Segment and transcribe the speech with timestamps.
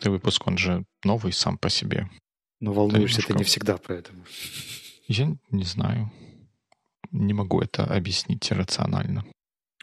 [0.00, 2.08] каждый выпуск, он же новый сам по себе.
[2.60, 4.24] Но волнуешься ты не всегда поэтому.
[5.08, 6.10] Я не знаю.
[7.10, 9.24] Не могу это объяснить рационально.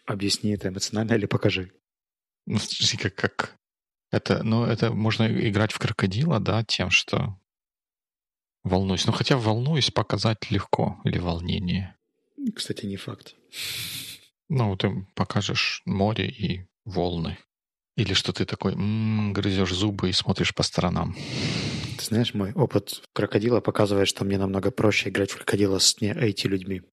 [0.05, 1.71] Объясни это эмоционально или покажи.
[2.45, 2.59] Ну,
[2.99, 3.55] как, как
[4.11, 7.37] это, ну, это можно играть в крокодила, да, тем, что
[8.63, 9.05] волнуюсь.
[9.05, 11.95] Ну, хотя волнуюсь показать легко или волнение.
[12.55, 13.35] Кстати, не факт.
[14.49, 17.37] Ну, ты покажешь море и волны.
[17.97, 21.15] Или что ты такой м-м, грызешь зубы и смотришь по сторонам.
[21.97, 26.11] Ты знаешь, мой опыт крокодила показывает, что мне намного проще играть в крокодила с не
[26.13, 26.83] IT-людьми.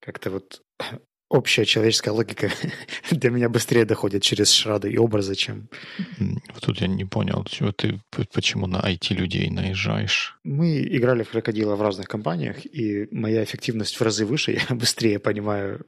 [0.00, 0.60] Как-то вот
[1.30, 2.50] общая человеческая логика
[3.10, 5.70] для меня быстрее доходит через шрады и образы, чем...
[6.18, 10.38] Вот тут я не понял, чего ты, почему на IT-людей наезжаешь?
[10.44, 15.18] Мы играли в крокодила в разных компаниях, и моя эффективность в разы выше, я быстрее
[15.18, 15.86] понимаю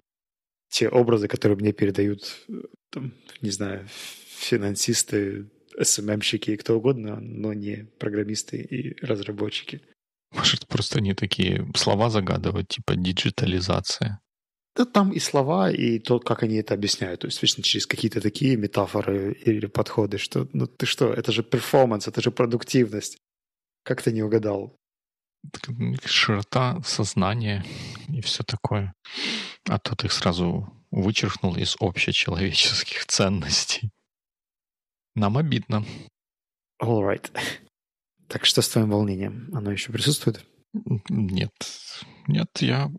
[0.76, 2.44] те образы, которые мне передают,
[2.90, 5.50] там, не знаю, финансисты,
[5.80, 9.80] SMM щики и кто угодно, но не программисты и разработчики.
[10.34, 14.20] Может, просто они такие слова загадывают, типа диджитализация?
[14.74, 17.20] Да там и слова, и то, как они это объясняют.
[17.20, 21.42] То есть вечно через какие-то такие метафоры или подходы, что ну ты что, это же
[21.42, 23.16] перформанс, это же продуктивность.
[23.82, 24.76] Как ты не угадал?
[26.04, 27.64] Широта сознания
[28.08, 28.94] и все такое.
[29.68, 33.90] А то ты сразу вычеркнул из общечеловеческих ценностей.
[35.14, 35.84] Нам обидно.
[36.82, 37.30] All right.
[38.28, 39.50] Так что с твоим волнением?
[39.54, 40.44] Оно еще присутствует?
[41.08, 41.52] Нет.
[42.26, 42.90] Нет, я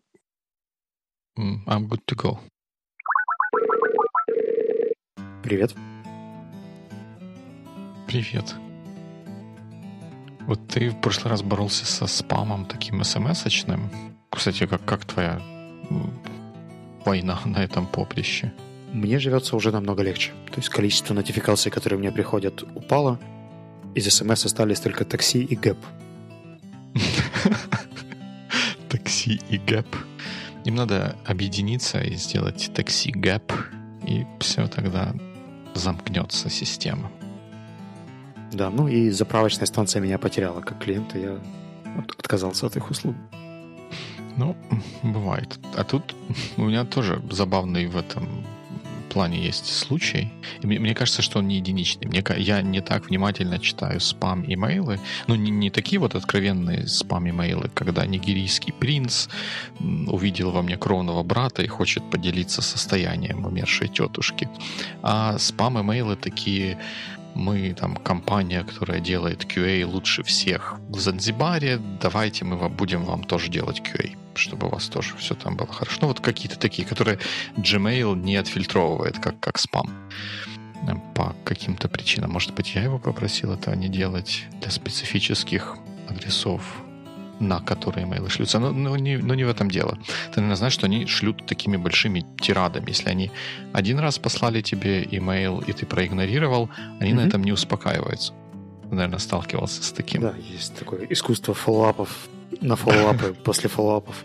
[1.38, 2.40] I'm good to go.
[5.44, 5.76] Привет.
[8.08, 8.67] Привет.
[10.48, 13.90] Вот ты в прошлый раз боролся со спамом таким смс-очным.
[14.30, 15.42] Кстати, как, как твоя
[17.06, 18.54] война на этом поприще?
[18.94, 20.32] Мне живется уже намного легче.
[20.46, 23.20] То есть количество нотификаций, которые мне приходят, упало.
[23.94, 25.78] Из смс остались только такси и GAP.
[28.90, 29.88] Такси и GAP.
[30.64, 33.52] Им надо объединиться и сделать такси GAP,
[34.08, 35.14] и все тогда
[35.74, 37.12] замкнется система.
[38.52, 41.40] Да, ну и заправочная станция меня потеряла как клиента, я
[42.18, 43.16] отказался от их услуг.
[44.38, 44.56] Ну,
[45.04, 45.60] бывает.
[45.76, 46.16] А тут
[46.58, 48.46] у меня тоже забавный в этом
[49.18, 50.32] плане есть случай.
[50.62, 52.08] И мне, мне кажется, что он не единичный.
[52.08, 55.00] Мне, я не так внимательно читаю спам-имейлы.
[55.26, 59.28] Ну, не, не такие вот откровенные спам-имейлы, когда нигерийский принц
[59.80, 64.50] увидел во мне кровного брата и хочет поделиться состоянием умершей тетушки.
[65.02, 66.78] А спам-имейлы такие
[67.38, 73.50] мы там компания, которая делает QA лучше всех в Занзибаре, давайте мы будем вам тоже
[73.50, 76.00] делать QA, чтобы у вас тоже все там было хорошо.
[76.02, 77.20] Ну вот какие-то такие, которые
[77.56, 79.90] Gmail не отфильтровывает как, как спам
[81.16, 82.32] по каким-то причинам.
[82.32, 85.78] Может быть, я его попросил это не делать для специфических
[86.10, 86.62] адресов
[87.40, 88.60] на которые имейлы шлются.
[88.60, 89.98] Но, но, не, но не в этом дело.
[90.32, 92.90] Ты, наверное, знаешь, что они шлют такими большими тирадами.
[92.90, 93.32] Если они
[93.74, 97.16] один раз послали тебе имейл, и ты проигнорировал, они mm-hmm.
[97.16, 98.34] на этом не успокаиваются.
[98.90, 100.22] Ты, наверное, сталкивался с таким.
[100.22, 102.10] Да, есть такое искусство follow-up ов
[102.62, 104.16] на follow-up ы после follow-up ов.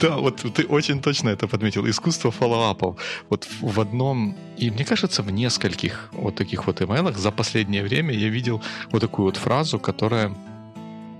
[0.00, 1.88] Да, вот ты очень точно это подметил.
[1.88, 2.96] Искусство follow-up ов.
[3.30, 8.14] Вот в одном, и мне кажется, в нескольких вот таких вот имейлах за последнее время
[8.14, 10.32] я видел вот такую вот фразу, которая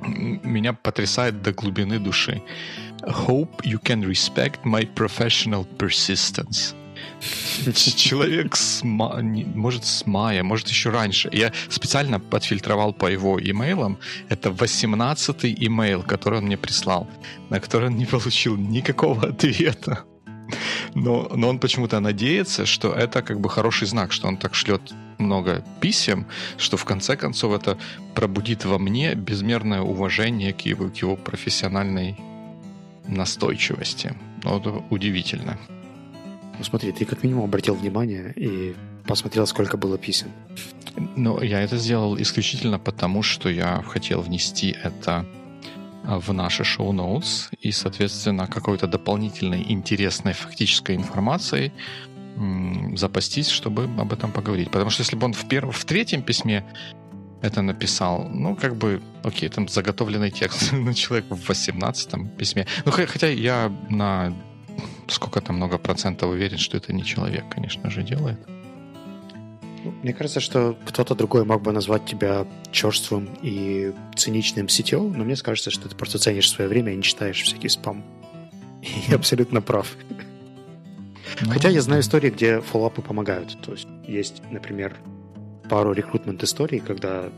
[0.06, 2.42] меня потрясает до глубины души.
[3.02, 6.74] Hope you can respect my professional persistence.
[7.96, 9.20] Человек с ма...
[9.54, 11.28] может с мая, может еще раньше.
[11.32, 13.98] Я специально подфильтровал по его имейлам.
[14.28, 17.08] Это 18-й имейл, который он мне прислал,
[17.50, 20.04] на который он не получил никакого ответа.
[20.94, 24.92] Но, но он почему-то надеется, что это как бы хороший знак, что он так шлет
[25.18, 26.26] много писем,
[26.58, 27.78] что в конце концов это
[28.14, 32.16] пробудит во мне безмерное уважение к его, к его профессиональной
[33.08, 34.14] настойчивости.
[34.42, 35.58] Ну, это удивительно.
[36.58, 38.74] Ну смотри, ты как минимум обратил внимание и
[39.06, 40.28] посмотрел, сколько было писем.
[41.16, 45.26] Ну, я это сделал исключительно потому, что я хотел внести это
[46.06, 51.72] в наши шоу-ноутс и, соответственно, какой-то дополнительной интересной фактической информацией
[52.94, 54.70] запастись, чтобы об этом поговорить.
[54.70, 56.64] Потому что если бы он в, первом, в третьем письме
[57.42, 62.66] это написал, ну, как бы, окей, там заготовленный текст, но человек в 18-м письме.
[62.84, 64.32] Ну, хотя я на
[65.08, 68.38] сколько там много процентов уверен, что это не человек, конечно же, делает.
[70.02, 75.36] Мне кажется, что кто-то другой мог бы назвать тебя черствым и циничным сетем, но мне
[75.36, 78.04] кажется, что ты просто ценишь свое время и не читаешь всякий спам.
[78.82, 79.96] И абсолютно прав.
[81.40, 83.56] Ну, Хотя я знаю истории, где фоллапы помогают.
[83.62, 84.96] То есть есть, например,
[85.68, 87.30] пару рекрутмент-историй, когда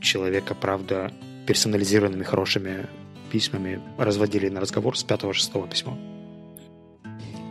[0.00, 1.12] человека, правда,
[1.46, 2.86] персонализированными хорошими
[3.30, 5.98] письмами разводили на разговор с пятого-шестого письма.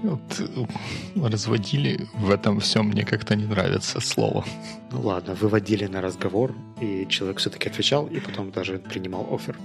[0.04, 4.46] Вот, э, разводили в этом всем мне как-то не нравится слово.
[4.92, 9.58] Ну ладно, выводили на разговор, и человек все-таки отвечал, и потом даже принимал офер.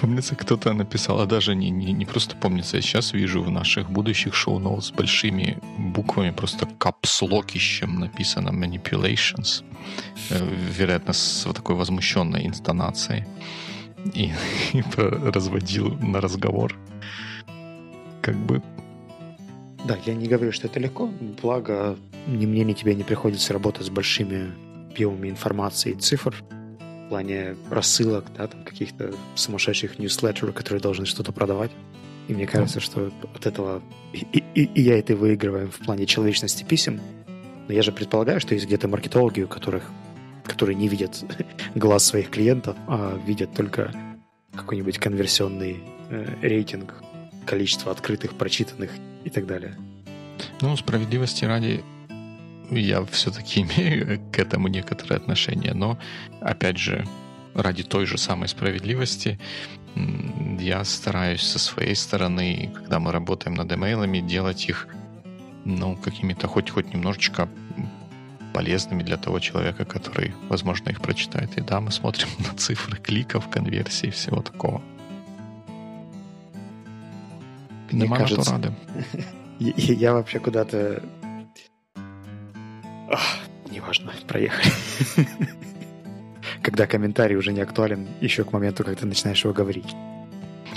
[0.00, 3.90] Помнится, кто-то написал, а даже не, не, не просто помнится, я сейчас вижу в наших
[3.90, 9.64] будущих шоу-ноут с большими буквами, просто капслокищем написано manipulations,
[10.30, 13.24] э, вероятно, с вот такой возмущенной интонацией.
[14.14, 14.32] И,
[14.74, 16.76] и разводил на разговор.
[18.20, 18.62] Как бы
[19.84, 21.10] да, я не говорю, что это легко,
[21.42, 21.96] благо
[22.26, 24.52] ни мне, ни тебе не приходится работать с большими
[24.90, 26.34] объемами информации и цифр
[27.06, 31.70] в плане рассылок, да, там каких-то сумасшедших ньюслеттеров, которые должны что-то продавать.
[32.28, 33.82] И мне кажется, что от этого
[34.12, 37.00] и, и, и я это выигрываю в плане человечности писем.
[37.68, 39.90] Но я же предполагаю, что есть где-то маркетологи, у которых,
[40.44, 41.22] которые не видят
[41.74, 43.92] глаз своих клиентов, а видят только
[44.54, 45.76] какой-нибудь конверсионный
[46.10, 46.94] э, рейтинг,
[47.46, 48.90] количество открытых, прочитанных
[49.24, 49.76] и так далее.
[50.60, 51.84] Ну, справедливости ради,
[52.70, 55.98] я все-таки имею к этому некоторое отношение, но,
[56.40, 57.06] опять же,
[57.54, 59.38] ради той же самой справедливости
[60.58, 64.88] я стараюсь со своей стороны, когда мы работаем над имейлами, делать их
[65.64, 67.48] ну, какими-то хоть, хоть немножечко
[68.52, 71.58] полезными для того человека, который, возможно, их прочитает.
[71.58, 74.82] И да, мы смотрим на цифры кликов, конверсии, всего такого.
[77.90, 78.72] Мне Нема кажется, рады.
[79.58, 81.02] Я, я вообще куда-то...
[83.10, 83.38] Ах,
[83.70, 84.72] неважно, проехали.
[86.62, 89.94] Когда комментарий уже не актуален еще к моменту, когда ты начинаешь его говорить.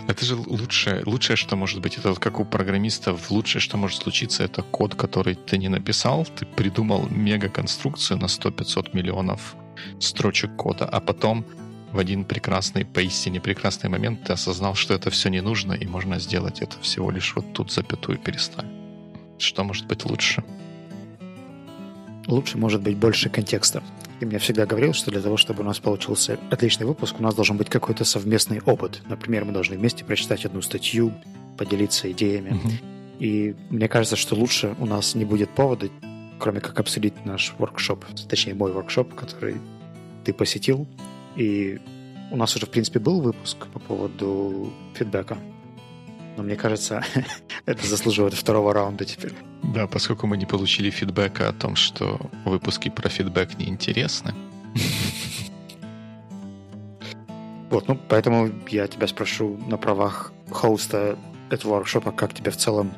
[0.07, 1.97] Это же лучшее, лучшее, что может быть.
[1.97, 6.25] Это вот как у программистов, лучшее, что может случиться, это код, который ты не написал.
[6.25, 9.55] Ты придумал мега-конструкцию на 100-500 миллионов
[9.99, 11.45] строчек кода, а потом
[11.91, 16.19] в один прекрасный, поистине прекрасный момент ты осознал, что это все не нужно, и можно
[16.19, 18.71] сделать это всего лишь вот тут запятую переставить.
[19.37, 20.43] Что может быть лучше?
[22.27, 23.81] Лучше может быть больше контекста.
[24.19, 27.33] И мне всегда говорил, что для того, чтобы у нас получился отличный выпуск, у нас
[27.33, 29.01] должен быть какой-то совместный опыт.
[29.07, 31.13] Например, мы должны вместе прочитать одну статью,
[31.57, 32.51] поделиться идеями.
[32.51, 32.69] Угу.
[33.19, 35.89] И мне кажется, что лучше у нас не будет повода,
[36.37, 39.57] кроме как обсудить наш воркшоп, точнее мой воркшоп, который
[40.23, 40.87] ты посетил,
[41.35, 41.79] и
[42.31, 45.37] у нас уже, в принципе, был выпуск по поводу фидбэка.
[46.37, 47.03] Но мне кажется,
[47.65, 49.33] это заслуживает второго раунда теперь.
[49.63, 54.33] Да, поскольку мы не получили фидбэка о том, что выпуски про фидбэк неинтересны.
[57.69, 61.17] Вот, ну, поэтому я тебя спрошу на правах хоста
[61.51, 62.91] этого воркшопа, как тебе в целом,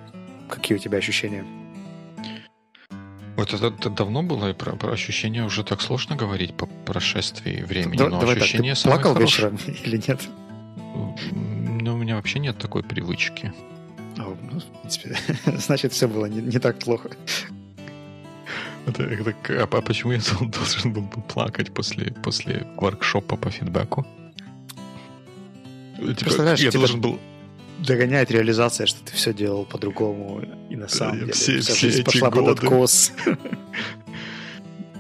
[0.47, 1.45] какие у тебя ощущения?
[3.41, 7.63] Вот это, это давно было, и про, про ощущения уже так сложно говорить по прошествии
[7.63, 7.97] времени.
[7.97, 9.49] Да, но давай ощущения так, ты плакал хорошие.
[9.49, 10.21] вечером или нет?
[11.81, 13.51] Ну, у меня вообще нет такой привычки.
[14.19, 15.17] О, ну, в принципе,
[15.57, 17.09] значит, все было не, не так плохо.
[18.85, 24.05] Это, это, а, а почему я должен был бы плакать после, после воркшопа по фидбэку?
[25.97, 27.19] Типа, я типа, должен был
[27.79, 32.03] догоняет реализация, что ты все делал по-другому, и на самом деле все, вся все жизнь
[32.03, 32.45] пошла годы.
[32.45, 33.11] под откос.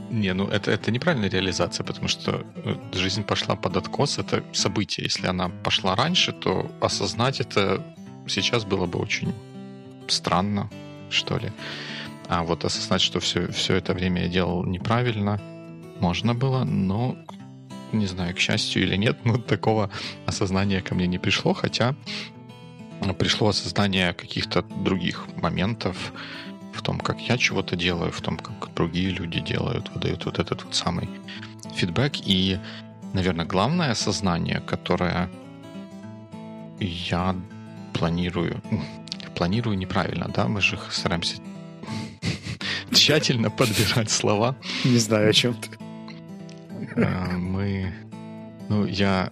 [0.09, 5.05] Не, ну это, это неправильная реализация, потому что э, жизнь пошла под откос, это событие.
[5.05, 7.81] Если она пошла раньше, то осознать это
[8.27, 9.33] сейчас было бы очень
[10.07, 10.69] странно,
[11.09, 11.51] что ли.
[12.27, 15.39] А вот осознать, что все, все это время я делал неправильно,
[15.99, 17.17] можно было, но
[17.93, 19.89] не знаю, к счастью или нет, но такого
[20.25, 21.95] осознания ко мне не пришло, хотя
[23.17, 26.13] пришло осознание каких-то других моментов
[26.73, 30.63] в том, как я чего-то делаю, в том, как другие люди делают, выдают вот этот
[30.63, 31.09] вот самый
[31.75, 32.13] фидбэк.
[32.25, 32.59] И,
[33.13, 35.29] наверное, главное осознание, которое
[36.79, 37.35] я
[37.93, 38.61] планирую,
[39.35, 41.37] планирую неправильно, да, мы же стараемся
[42.91, 44.55] тщательно подбирать слова.
[44.83, 45.69] Не знаю, о чем ты.
[46.95, 47.93] А, мы,
[48.69, 49.31] ну, я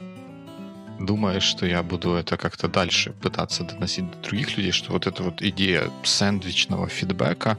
[1.00, 5.24] думаешь, что я буду это как-то дальше пытаться доносить до других людей, что вот эта
[5.24, 7.58] вот идея сэндвичного фидбэка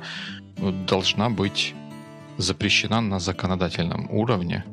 [0.58, 1.74] ну, должна быть
[2.36, 4.64] запрещена на законодательном уровне,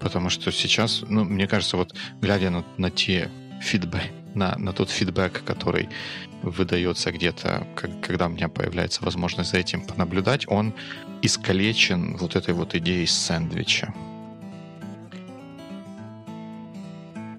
[0.00, 4.90] потому что сейчас, ну, мне кажется, вот глядя на, на те фидбэк, на, на тот
[4.90, 5.88] фидбэк, который
[6.42, 10.74] выдается где-то, как, когда у меня появляется возможность за этим понаблюдать, он
[11.22, 13.92] искалечен вот этой вот идеей сэндвича.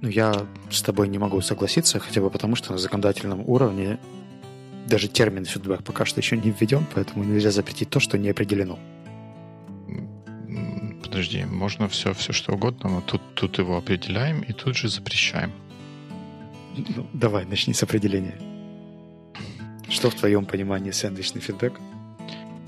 [0.01, 3.99] Ну, я с тобой не могу согласиться, хотя бы потому, что на законодательном уровне
[4.87, 8.79] даже термин фидбэк пока что еще не введен, поэтому нельзя запретить то, что не определено.
[11.03, 15.51] Подожди, можно все, все что угодно, но тут, тут его определяем и тут же запрещаем.
[16.77, 18.37] Ну, давай, начни с определения.
[19.89, 21.73] Что в твоем понимании сэндвичный фидбэк?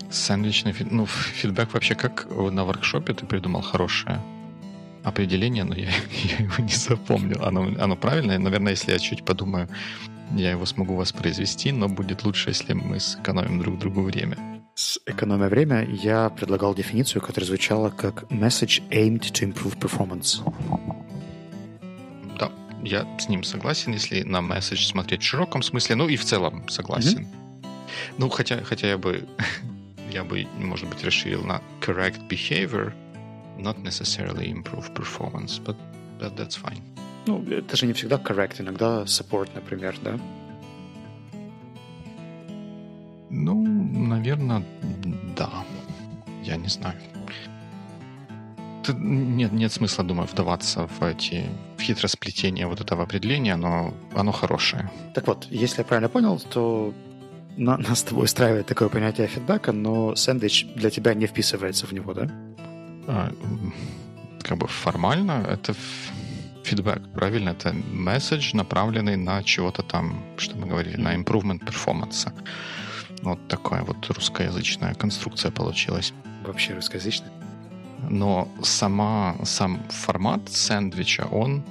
[0.09, 4.19] Сэндвичный фидбэк, ну, фидбэк вообще как на воркшопе ты придумал хорошее
[5.03, 5.89] определение, но я,
[6.23, 7.43] я его не запомнил.
[7.43, 8.37] Оно, оно правильное?
[8.37, 9.67] Наверное, если я чуть подумаю,
[10.35, 14.37] я его смогу воспроизвести, но будет лучше, если мы сэкономим друг другу время.
[14.75, 20.41] С экономя время я предлагал дефиницию, которая звучала как message aimed to improve performance.
[22.39, 26.23] Да, я с ним согласен, если на message смотреть в широком смысле, ну и в
[26.23, 27.19] целом согласен.
[27.19, 27.41] Mm-hmm.
[28.17, 29.27] Ну, хотя, хотя я бы,
[30.11, 32.93] я бы, может быть, расширил на correct behavior,
[33.61, 35.75] not necessarily improve performance, but,
[36.19, 36.81] but that's fine.
[37.27, 40.19] Ну, это же не всегда correct, иногда support, например, да?
[43.29, 43.63] Ну,
[44.07, 44.63] наверное,
[45.37, 45.49] да.
[46.43, 46.95] Я не знаю.
[48.97, 51.45] Нет, нет смысла, думаю, вдаваться в эти
[51.77, 54.89] в хитросплетения вот этого определения, но оно хорошее.
[55.13, 56.93] Так вот, если я правильно понял, то
[57.57, 61.91] на, нас с тобой устраивает такое понятие фидбэка, но сэндвич для тебя не вписывается в
[61.91, 62.29] него, да?
[63.07, 63.31] А,
[64.43, 65.75] как бы формально это
[66.63, 67.49] фидбэк, правильно?
[67.49, 72.31] Это месседж, направленный на чего-то там, что мы говорили, на improvement performance.
[73.23, 76.13] Вот такая вот русскоязычная конструкция получилась.
[76.45, 77.31] Вообще русскоязычная?
[78.09, 81.63] Но сама, сам формат сэндвича, он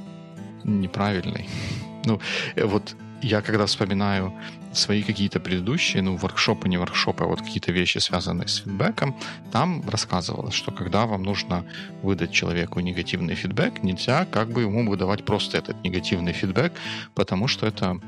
[0.65, 1.49] неправильный.
[2.07, 2.19] Ну,
[2.57, 4.33] вот я когда вспоминаю
[4.73, 9.17] свои какие-то предыдущие, ну, воркшопы, не воркшопы, а вот какие-то вещи, связанные с фидбэком,
[9.53, 11.65] там рассказывалось, что когда вам нужно
[12.03, 16.73] выдать человеку негативный фидбэк, нельзя как бы ему выдавать просто этот негативный фидбэк,
[17.15, 18.01] потому что это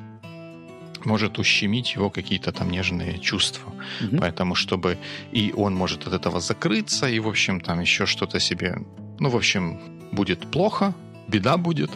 [1.05, 3.73] может ущемить его какие-то там нежные чувства.
[4.01, 4.19] Mm-hmm.
[4.21, 4.99] Поэтому, чтобы
[5.33, 8.79] и он может от этого закрыться, и, в общем, там еще что-то себе...
[9.19, 9.81] Ну, в общем,
[10.13, 10.95] будет плохо,
[11.33, 11.91] беда будет.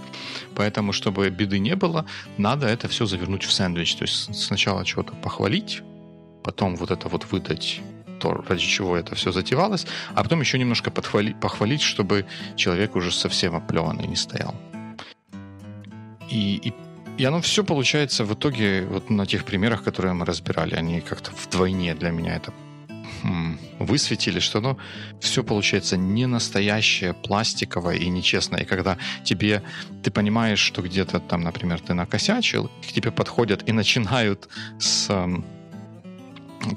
[0.55, 2.07] Поэтому, чтобы беды не было,
[2.39, 3.95] надо это все завернуть в сэндвич.
[3.97, 5.83] То есть сначала чего-то похвалить,
[6.43, 7.81] потом вот это вот выдать
[8.21, 12.25] то, ради чего это все затевалось, а потом еще немножко подхвали, похвалить, чтобы
[12.57, 14.55] человек уже совсем оплеванный не стоял.
[16.31, 16.75] И, и,
[17.19, 21.31] и оно все получается в итоге вот на тех примерах, которые мы разбирали, они как-то
[21.31, 22.53] вдвойне для меня это
[23.79, 24.77] высветили, что оно
[25.21, 28.61] все получается не настоящее, пластиковое и нечестное.
[28.61, 29.63] И когда тебе,
[30.03, 35.11] ты понимаешь, что где-то там, например, ты накосячил, к тебе подходят и начинают с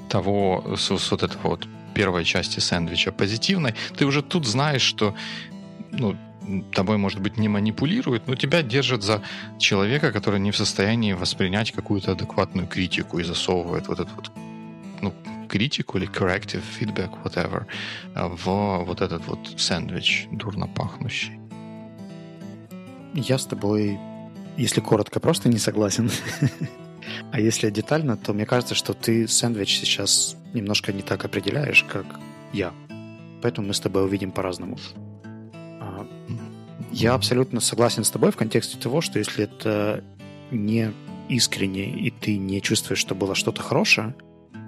[0.08, 5.14] того, с, с вот этого вот первой части сэндвича позитивной, ты уже тут знаешь, что
[5.92, 6.16] ну,
[6.72, 9.22] тобой, может быть, не манипулируют, но тебя держат за
[9.58, 14.30] человека, который не в состоянии воспринять какую-то адекватную критику и засовывает вот этот вот
[15.00, 15.14] ну,
[15.50, 17.66] критику или corrective feedback, whatever,
[18.14, 21.38] э, в вот этот вот сэндвич дурно пахнущий.
[23.14, 23.98] Я с тобой,
[24.56, 26.10] если коротко, просто не согласен.
[27.32, 32.06] А если детально, то мне кажется, что ты сэндвич сейчас немножко не так определяешь, как
[32.52, 32.72] я.
[33.42, 34.78] Поэтому мы с тобой увидим по-разному.
[35.80, 36.06] А,
[36.92, 40.04] я абсолютно согласен с тобой в контексте того, что если это
[40.50, 40.92] не
[41.28, 44.14] искренне, и ты не чувствуешь, что было что-то хорошее,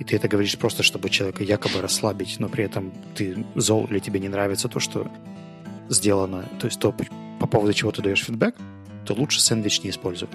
[0.00, 3.98] и ты это говоришь просто, чтобы человека якобы расслабить, но при этом ты зол или
[3.98, 5.10] тебе не нравится то, что
[5.88, 6.94] сделано, то есть то,
[7.38, 8.56] по поводу чего ты даешь фидбэк,
[9.04, 10.34] то лучше сэндвич не использовать.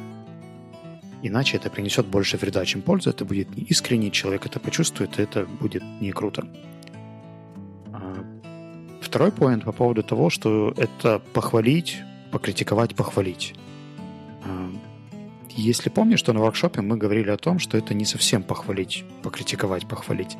[1.23, 3.09] Иначе это принесет больше вреда, чем пользы.
[3.09, 6.47] Это будет не искренне, человек это почувствует, и это будет не круто.
[7.91, 8.23] А,
[9.01, 11.97] второй поинт по поводу того, что это похвалить,
[12.31, 13.55] покритиковать, похвалить.
[15.57, 19.87] Если помнишь, что на воркшопе мы говорили о том, что это не совсем похвалить, покритиковать,
[19.87, 20.37] похвалить.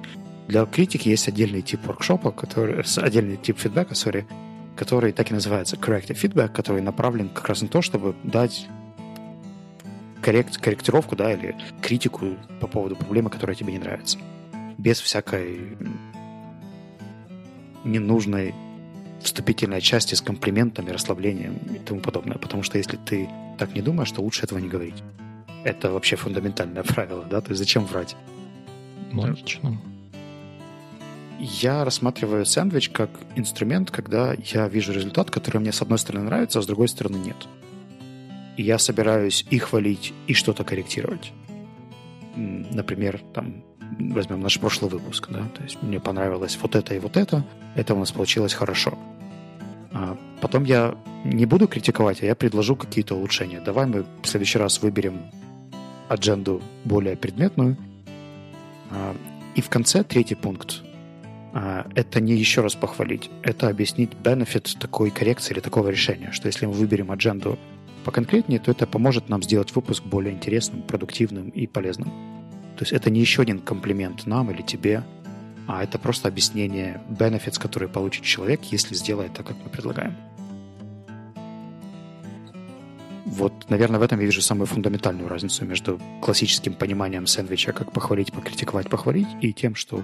[0.47, 4.25] Для критики есть отдельный тип воркшопа, который, отдельный тип фидбэка, sorry,
[4.75, 8.67] который так и называется corrective feedback, который направлен как раз на то, чтобы дать
[10.21, 14.19] коррект, корректировку, да, или критику по поводу проблемы, которая тебе не нравится.
[14.77, 15.77] Без всякой
[17.83, 18.53] ненужной
[19.19, 22.37] вступительной части с комплиментами, расслаблением и тому подобное.
[22.37, 25.03] Потому что если ты так не думаешь, то лучше этого не говорить.
[25.63, 27.41] Это вообще фундаментальное правило, да?
[27.41, 28.15] То есть зачем врать?
[29.11, 29.79] Логично.
[31.39, 36.59] Я рассматриваю сэндвич как инструмент, когда я вижу результат, который мне с одной стороны нравится,
[36.59, 37.35] а с другой стороны нет.
[38.57, 41.31] И я собираюсь и хвалить, и что-то корректировать.
[42.35, 43.63] Например, там,
[43.99, 47.45] возьмем наш прошлый выпуск, да, то есть мне понравилось вот это и вот это,
[47.75, 48.97] это у нас получилось хорошо.
[49.91, 53.61] А потом я не буду критиковать, а я предложу какие-то улучшения.
[53.61, 55.21] Давай мы в следующий раз выберем
[56.07, 57.77] адженду более предметную.
[58.91, 59.15] А,
[59.55, 60.83] и в конце третий пункт.
[61.53, 66.47] а, это не еще раз похвалить, это объяснить бенефит такой коррекции или такого решения, что
[66.47, 67.57] если мы выберем адженду
[68.03, 72.09] поконкретнее, то это поможет нам сделать выпуск более интересным, продуктивным и полезным.
[72.77, 75.03] То есть это не еще один комплимент нам или тебе,
[75.67, 80.15] а это просто объяснение benefits, которые получит человек, если сделает так, как мы предлагаем.
[83.25, 88.31] Вот, наверное, в этом я вижу самую фундаментальную разницу между классическим пониманием сэндвича, как похвалить,
[88.31, 90.01] покритиковать, похвалить, и тем, что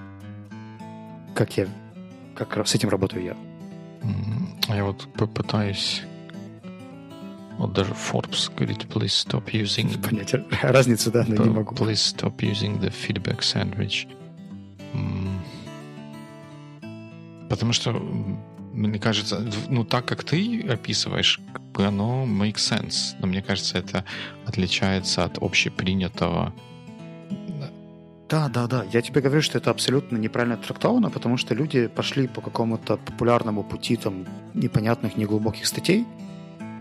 [1.34, 1.68] как я,
[2.36, 3.38] как с этим работаю я.
[4.68, 6.04] Я вот попытаюсь
[7.58, 10.02] вот даже Forbes говорит, please stop using...
[10.10, 11.76] Понять разницу, да, но не могу.
[11.76, 14.08] Please stop using the feedback sandwich.
[17.50, 17.92] Потому что,
[18.74, 23.16] мне кажется, ну так как ты описываешь, как бы оно makes sense.
[23.20, 24.06] Но мне кажется, это
[24.46, 26.54] отличается от общепринятого
[28.34, 28.84] да, да, да.
[28.92, 33.64] Я тебе говорю, что это абсолютно неправильно трактовано, потому что люди пошли по какому-то популярному
[33.64, 36.08] пути там непонятных, неглубоких статей,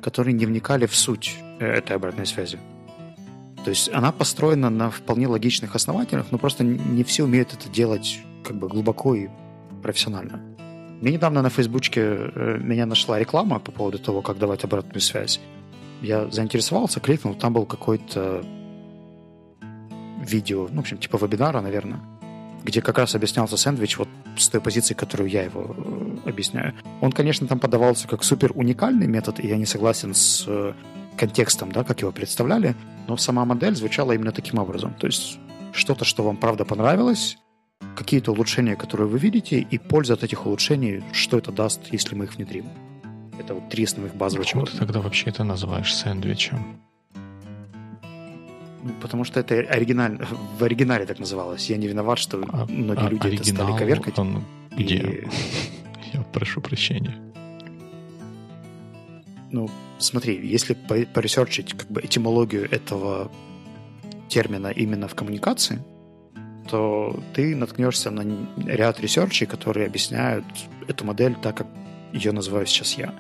[0.03, 2.59] которые не вникали в суть э, этой обратной связи.
[3.65, 8.21] То есть она построена на вполне логичных основаниях, но просто не все умеют это делать
[8.45, 9.29] как бы глубоко и
[9.83, 10.41] профессионально.
[11.01, 15.41] Мне недавно на Фейсбучке э, меня нашла реклама по поводу того, как давать обратную связь.
[16.01, 18.45] Я заинтересовался, кликнул, там был какой-то
[20.21, 22.01] видео, ну, в общем, типа вебинара, наверное,
[22.65, 26.75] где как раз объяснялся сэндвич вот с той позиции, которую я его э, объясняю.
[27.01, 30.73] Он, конечно, там подавался как супер уникальный метод, и я не согласен с э,
[31.17, 32.75] контекстом, да, как его представляли,
[33.09, 34.95] но сама модель звучала именно таким образом.
[34.95, 35.39] То есть
[35.73, 37.39] что-то, что вам правда понравилось,
[37.97, 42.25] какие-то улучшения, которые вы видите, и польза от этих улучшений, что это даст, если мы
[42.25, 42.67] их внедрим.
[43.39, 46.81] Это вот три основных базовых Почему ты тогда вообще это называешь сэндвичем?
[48.85, 50.27] Ну, потому что это оригинально,
[50.59, 51.71] в оригинале так называлось.
[51.71, 54.19] Я не виноват, что а, многие а люди это стали коверкать.
[54.19, 54.97] Он где?
[54.97, 55.29] И...
[56.13, 57.32] Я прошу прощения.
[59.53, 63.31] Ну, смотри, если по research ить как бы этимологию этого
[64.29, 65.79] термина именно в коммуникации,
[66.71, 68.25] то ты наткнешься на
[68.67, 70.45] ряд research ей, которые объясняют
[70.89, 71.67] эту модель так, как
[72.15, 73.15] ее называю сейчас я.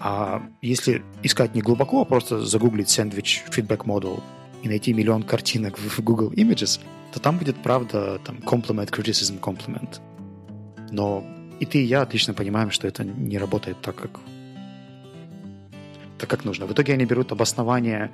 [0.00, 4.20] А если искать не глубоко, а просто загуглить сэндвич feedback model
[4.64, 6.80] и найти миллион картинок в Google Images,
[7.12, 10.00] то там будет, правда, там compliment, criticism, compliment.
[10.90, 11.24] Но
[11.60, 14.20] и ты, и я отлично понимаем, что это не работает так, как
[16.20, 16.66] так, как нужно.
[16.66, 18.10] В итоге они берут обоснование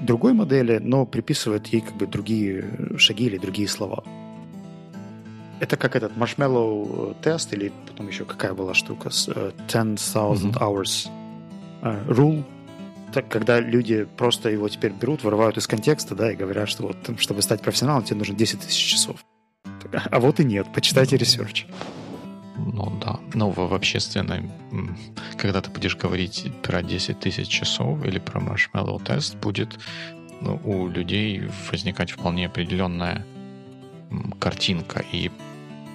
[0.00, 2.64] другой модели, но приписывают ей как бы другие
[2.98, 4.04] шаги или другие слова.
[5.58, 10.58] Это как этот marshmallow тест или потом еще какая была штука с uh, 10,000 mm-hmm.
[10.60, 11.08] hours
[12.08, 12.44] rule,
[13.12, 16.96] так, когда люди просто его теперь берут, вырывают из контекста, да, и говорят, что вот,
[17.18, 19.24] чтобы стать профессионалом, тебе нужно 10 тысяч часов.
[20.10, 21.66] А вот и нет, почитайте research.
[22.56, 23.20] Ну да.
[23.34, 24.50] Ну, в, в общественной,
[25.38, 29.78] когда ты будешь говорить про 10 тысяч часов или про marshmallow тест, будет
[30.40, 33.24] ну, у людей возникать вполне определенная
[34.38, 35.04] картинка.
[35.12, 35.30] И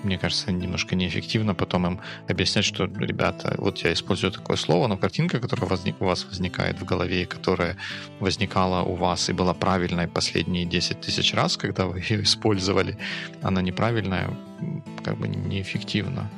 [0.04, 4.98] мне кажется, немножко неэффективно потом им объяснять, что, ребята, вот я использую такое слово, но
[4.98, 7.78] картинка, которая возник, у вас возникает в голове, которая
[8.20, 12.98] возникала у вас и была правильной последние 10 тысяч раз, когда вы ее использовали,
[13.42, 14.30] она неправильная,
[15.04, 16.30] как бы неэффективна.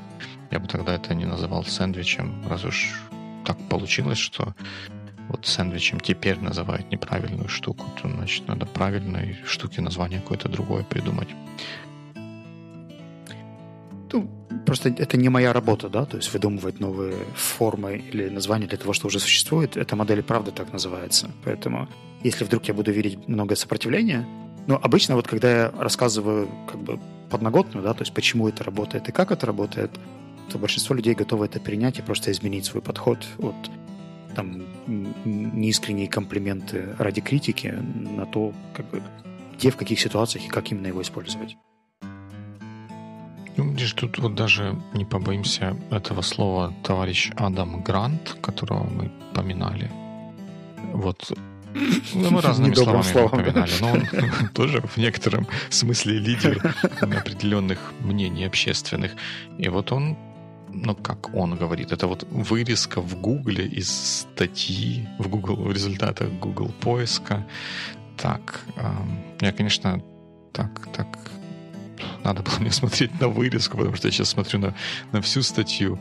[0.53, 2.93] Я бы тогда это не называл сэндвичем, раз уж
[3.43, 4.53] так получилось, что
[5.27, 11.29] вот сэндвичем теперь называют неправильную штуку, то значит надо правильной штуке название какое-то другое придумать.
[14.11, 14.29] Ну,
[14.67, 18.93] просто это не моя работа, да, то есть выдумывать новые формы или названия для того,
[18.93, 19.75] что уже существует.
[19.75, 21.31] Эта модель правда так называется.
[21.43, 21.89] Поэтому
[22.23, 24.23] если вдруг я буду видеть много сопротивления,
[24.67, 26.99] ну, обычно вот когда я рассказываю как бы
[27.31, 29.89] подноготную, да, то есть почему это работает и как это работает,
[30.51, 33.55] то большинство людей готовы это принять и просто изменить свой подход от
[34.35, 34.63] там
[35.25, 39.01] неискренние комплименты ради критики на то, как бы,
[39.55, 41.55] где, в каких ситуациях и как именно его использовать.
[43.55, 49.91] Ну, видишь, тут вот даже не побоимся этого слова товарищ Адам Грант, которого мы поминали.
[50.93, 51.31] Вот
[52.13, 58.45] ну, мы разными словами его поминали, но он тоже в некотором смысле лидер определенных мнений
[58.45, 59.11] общественных.
[59.57, 60.17] И вот он,
[60.73, 66.29] ну как он говорит, это вот вырезка в Гугле из статьи в Google в результатах
[66.41, 67.45] Google поиска.
[68.17, 68.61] Так,
[69.41, 70.01] я, конечно,
[70.51, 71.07] так, так
[72.23, 74.75] надо было мне смотреть на вырезку, потому что я сейчас смотрю на,
[75.11, 75.99] на всю статью.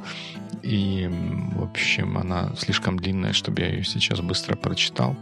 [0.62, 1.08] И,
[1.54, 5.16] в общем, она слишком длинная, чтобы я ее сейчас быстро прочитал.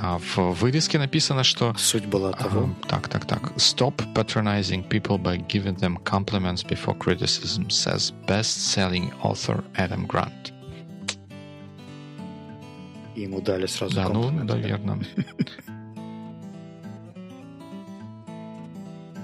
[0.00, 1.74] А в вырезке написано, что...
[1.76, 2.70] Суть была того...
[2.82, 3.52] А, так, так, так.
[3.56, 10.52] Stop patronizing people by giving them compliments before criticism, says best-selling author Adam Grant.
[13.16, 15.00] И ему дали сразу Да, ну, наверное.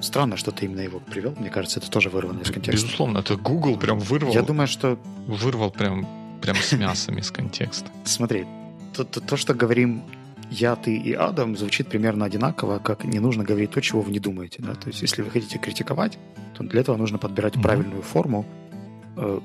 [0.00, 1.34] Странно, что ты именно его привел.
[1.38, 2.72] Мне кажется, это тоже вырвано из контекста.
[2.72, 4.34] Безусловно, это Google прям вырвал.
[4.34, 4.98] Я думаю, что...
[5.28, 6.06] Вырвал прям,
[6.42, 7.88] прям с мясом из контекста.
[8.04, 8.44] Смотри,
[8.92, 10.02] то, то, то, что говорим
[10.50, 14.20] я, ты и Адам, звучит примерно одинаково, как не нужно говорить то, чего вы не
[14.20, 14.62] думаете.
[14.62, 14.74] Да?
[14.74, 16.18] То есть, если вы хотите критиковать,
[16.54, 17.62] то для этого нужно подбирать mm-hmm.
[17.62, 18.46] правильную форму
[19.16, 19.40] э,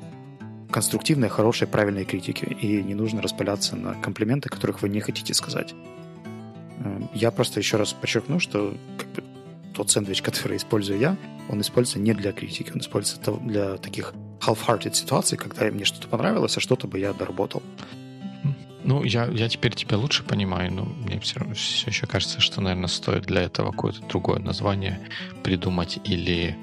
[0.72, 2.46] конструктивной, хорошей, правильной критики.
[2.46, 5.74] И не нужно распыляться на комплименты, которых вы не хотите сказать.
[6.80, 9.24] Э, я просто еще раз подчеркну, что как бы,
[9.74, 11.18] тот сэндвич, который использую я,
[11.50, 16.58] он используется не для критики, он используется для таких half-hearted ситуаций, когда мне что-то понравилось,
[16.58, 17.62] а что-то бы я доработал.
[18.84, 22.88] Ну, я, я теперь тебя лучше понимаю, но мне все, все еще кажется, что, наверное,
[22.88, 25.00] стоит для этого какое-то другое название
[25.44, 26.58] придумать или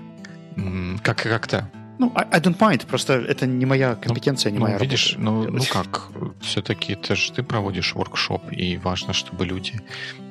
[1.03, 4.79] как, как-то ну, I, don't mind, просто это не моя ну, компетенция, ну, не моя
[4.79, 5.51] видишь, работа.
[5.51, 6.09] Ну, ну как,
[6.43, 9.81] все-таки это же ты проводишь воркшоп, и важно, чтобы люди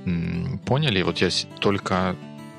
[0.05, 1.01] м, поняли.
[1.01, 2.15] Вот я только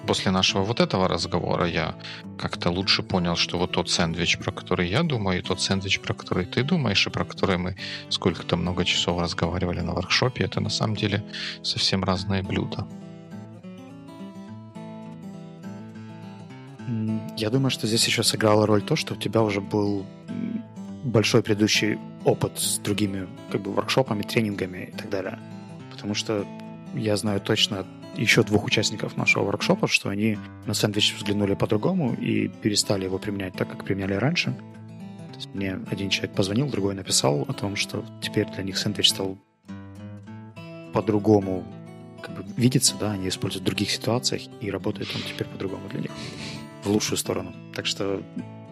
[0.07, 1.95] после нашего вот этого разговора я
[2.39, 6.15] как-то лучше понял, что вот тот сэндвич, про который я думаю, и тот сэндвич, про
[6.15, 7.77] который ты думаешь, и про который мы
[8.09, 11.25] сколько-то много часов разговаривали на воркшопе, это на самом деле
[11.63, 12.87] совсем разные блюда.
[17.37, 20.07] Я думаю, что здесь еще сыграла роль то, что у тебя уже был
[21.05, 25.39] большой предыдущий опыт с другими как бы воркшопами, тренингами и так далее.
[25.91, 26.47] Потому что
[26.95, 32.49] я знаю точно еще двух участников нашего воркшопа, что они на сэндвич взглянули по-другому и
[32.49, 34.53] перестали его применять так, как применяли раньше.
[34.53, 39.11] То есть мне один человек позвонил, другой написал о том, что теперь для них сэндвич
[39.11, 39.39] стал
[40.93, 41.65] по-другому
[42.23, 46.01] как бы видится, да, они используют в других ситуациях, и работает он теперь по-другому для
[46.01, 46.11] них,
[46.83, 47.55] в лучшую сторону.
[47.75, 48.23] Так что,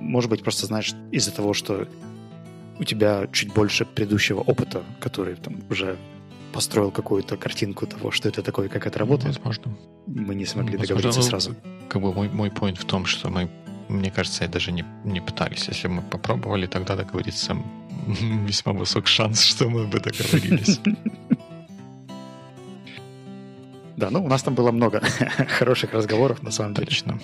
[0.01, 1.87] может быть, просто знаешь, из-за того, что
[2.79, 5.97] у тебя чуть больше предыдущего опыта, который там уже
[6.55, 9.37] построил какую-то картинку того, что это такое, как это работает.
[9.37, 9.77] Возможно.
[10.07, 11.57] Мы не смогли Возможно, договориться ну, сразу.
[11.89, 13.51] Как бы мой, мой point в том, что мы,
[13.89, 15.67] мне кажется, даже не, не пытались.
[15.67, 17.57] Если мы попробовали тогда договориться,
[18.47, 20.81] весьма высок шанс, что мы бы договорились.
[23.97, 25.01] Да, ну у нас там было много
[25.59, 26.89] хороших разговоров, на самом деле.
[26.89, 27.21] Точно.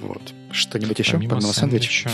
[0.00, 0.32] Вот.
[0.50, 2.10] Что-нибудь еще помимо, помимо сэндвича?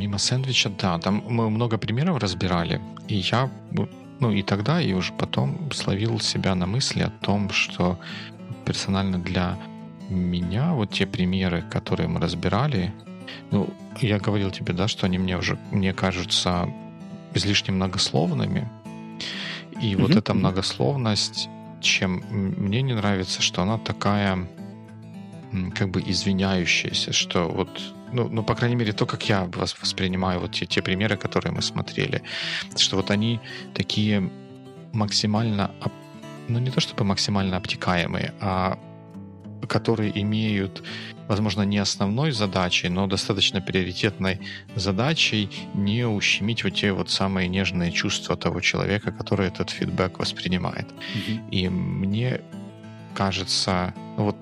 [0.00, 3.50] Помимо сэндвича, да, там мы много примеров разбирали, и я,
[4.18, 7.98] ну и тогда, и уже потом словил себя на мысли о том, что
[8.64, 9.58] персонально для
[10.08, 12.94] меня вот те примеры, которые мы разбирали,
[13.50, 13.68] ну,
[14.00, 16.66] я говорил тебе, да, что они мне уже, мне кажутся
[17.34, 18.70] излишне многословными.
[19.82, 20.00] И mm-hmm.
[20.00, 21.50] вот эта многословность,
[21.82, 24.48] чем мне не нравится, что она такая
[25.74, 27.68] как бы извиняющаяся, что вот
[28.12, 31.52] ну, ну, по крайней мере, то, как я вас воспринимаю, вот те, те примеры, которые
[31.52, 32.22] мы смотрели,
[32.76, 33.40] что вот они
[33.72, 34.30] такие
[34.92, 35.70] максимально,
[36.48, 38.78] ну, не то чтобы максимально обтекаемые, а
[39.68, 40.82] которые имеют,
[41.28, 44.40] возможно, не основной задачей, но достаточно приоритетной
[44.74, 50.88] задачей не ущемить вот те вот самые нежные чувства того человека, который этот фидбэк воспринимает.
[50.88, 51.50] Mm-hmm.
[51.50, 52.40] И мне
[53.14, 54.36] кажется, ну вот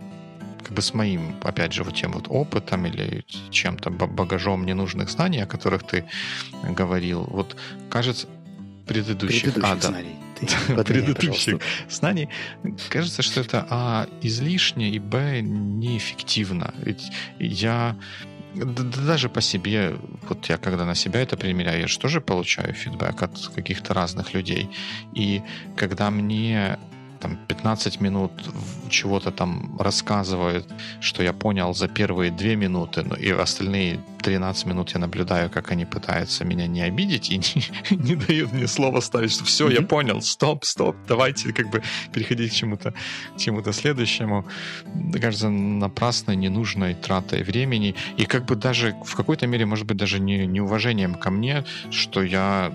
[0.69, 5.43] как бы с моим, опять же, вот тем вот опытом или чем-то багажом ненужных знаний,
[5.43, 6.05] о которых ты
[6.63, 7.57] говорил, вот
[7.89, 8.27] кажется,
[8.87, 10.17] предыдущих, предыдущих а, да, знаний.
[10.85, 12.29] предыдущих знаний,
[12.91, 16.75] кажется, что это а излишне и б неэффективно.
[16.85, 17.97] Ведь я
[18.55, 19.97] даже по себе,
[20.29, 24.35] вот я когда на себя это примеряю, я же тоже получаю фидбэк от каких-то разных
[24.35, 24.69] людей.
[25.15, 25.43] И
[25.77, 26.79] когда мне
[27.21, 28.33] там 15 минут
[28.89, 30.67] чего-то там рассказывают,
[31.01, 35.71] что я понял за первые 2 минуты, ну, и остальные 13 минут я наблюдаю, как
[35.73, 39.81] они пытаются меня не обидеть и не, не дают мне слово ставить, что все, mm-hmm.
[39.81, 42.95] я понял, стоп, стоп, давайте как бы переходить к чему-то,
[43.37, 44.47] чему-то следующему.
[44.95, 49.97] Мне кажется, напрасной, ненужной тратой времени и как бы даже в какой-то мере, может быть,
[49.97, 52.73] даже не, неуважением ко мне, что я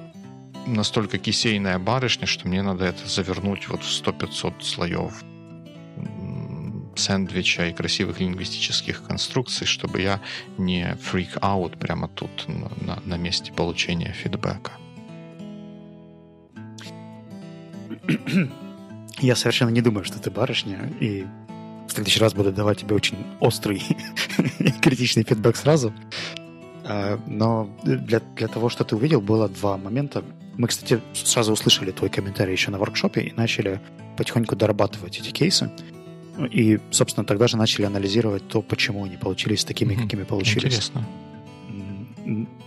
[0.66, 5.24] настолько кисейная барышня, что мне надо это завернуть вот в 100-500 слоев
[6.96, 10.22] сэндвича и красивых лингвистических конструкций, чтобы я
[10.58, 14.72] не фрик-аут прямо тут на, на месте получения фидбэка.
[19.20, 21.26] Я совершенно не думаю, что ты барышня, и
[21.88, 23.82] в следующий раз буду давать тебе очень острый
[24.60, 25.94] и критичный фидбэк сразу.
[26.86, 30.24] А, но для, для того, что ты увидел, было два момента.
[30.58, 33.82] Мы, кстати, сразу услышали твой комментарий еще на воркшопе и начали
[34.18, 35.72] потихоньку дорабатывать эти кейсы.
[36.52, 40.04] И, собственно, тогда же начали анализировать то, почему они получились такими, mm-hmm.
[40.04, 40.66] какими получились.
[40.66, 41.08] Интересно.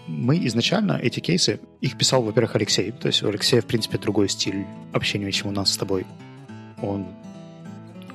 [0.06, 2.92] Мы изначально эти кейсы, их писал, во-первых, Алексей.
[2.92, 6.06] То есть у Алексея, в принципе, другой стиль общения, чем у нас с тобой.
[6.80, 7.06] Он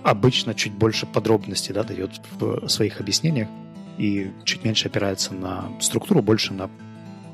[0.03, 3.47] обычно чуть больше подробностей да, дает в своих объяснениях
[3.97, 6.69] и чуть меньше опирается на структуру, больше на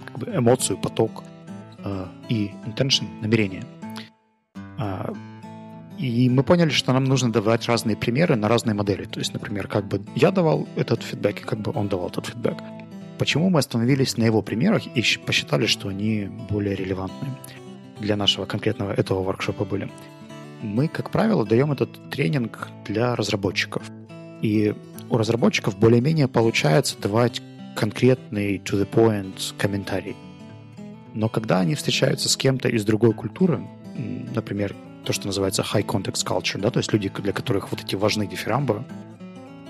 [0.06, 1.24] как бы, эмоцию, поток
[1.84, 3.63] э, и intention, намерение.
[4.80, 5.13] Э,
[5.98, 9.06] и мы поняли, что нам нужно давать разные примеры на разные модели.
[9.06, 12.28] То есть, например, как бы я давал этот фидбэк и как бы он давал этот
[12.28, 12.58] фидбэк.
[13.17, 17.30] Почему мы остановились на его примерах и посчитали, что они более релевантны
[18.00, 19.89] для нашего конкретного этого воркшопа были?
[20.62, 23.84] Мы, как правило, даем этот тренинг для разработчиков.
[24.41, 24.76] И
[25.10, 27.41] у разработчиков более-менее получается давать
[27.76, 30.15] конкретный to the point комментарий.
[31.13, 33.65] Но когда они встречаются с кем-то из другой культуры,
[34.34, 37.96] например, то, что называется high context culture, да, то есть люди, для которых вот эти
[37.96, 38.84] важны дифирамбы,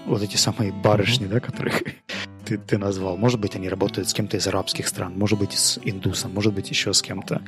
[0.06, 1.30] вот эти самые барышни, mm-hmm.
[1.30, 1.84] да, которых
[2.46, 3.18] ты, ты назвал.
[3.18, 6.70] Может быть, они работают с кем-то из арабских стран, может быть, с индусом, может быть,
[6.70, 7.42] еще с кем-то.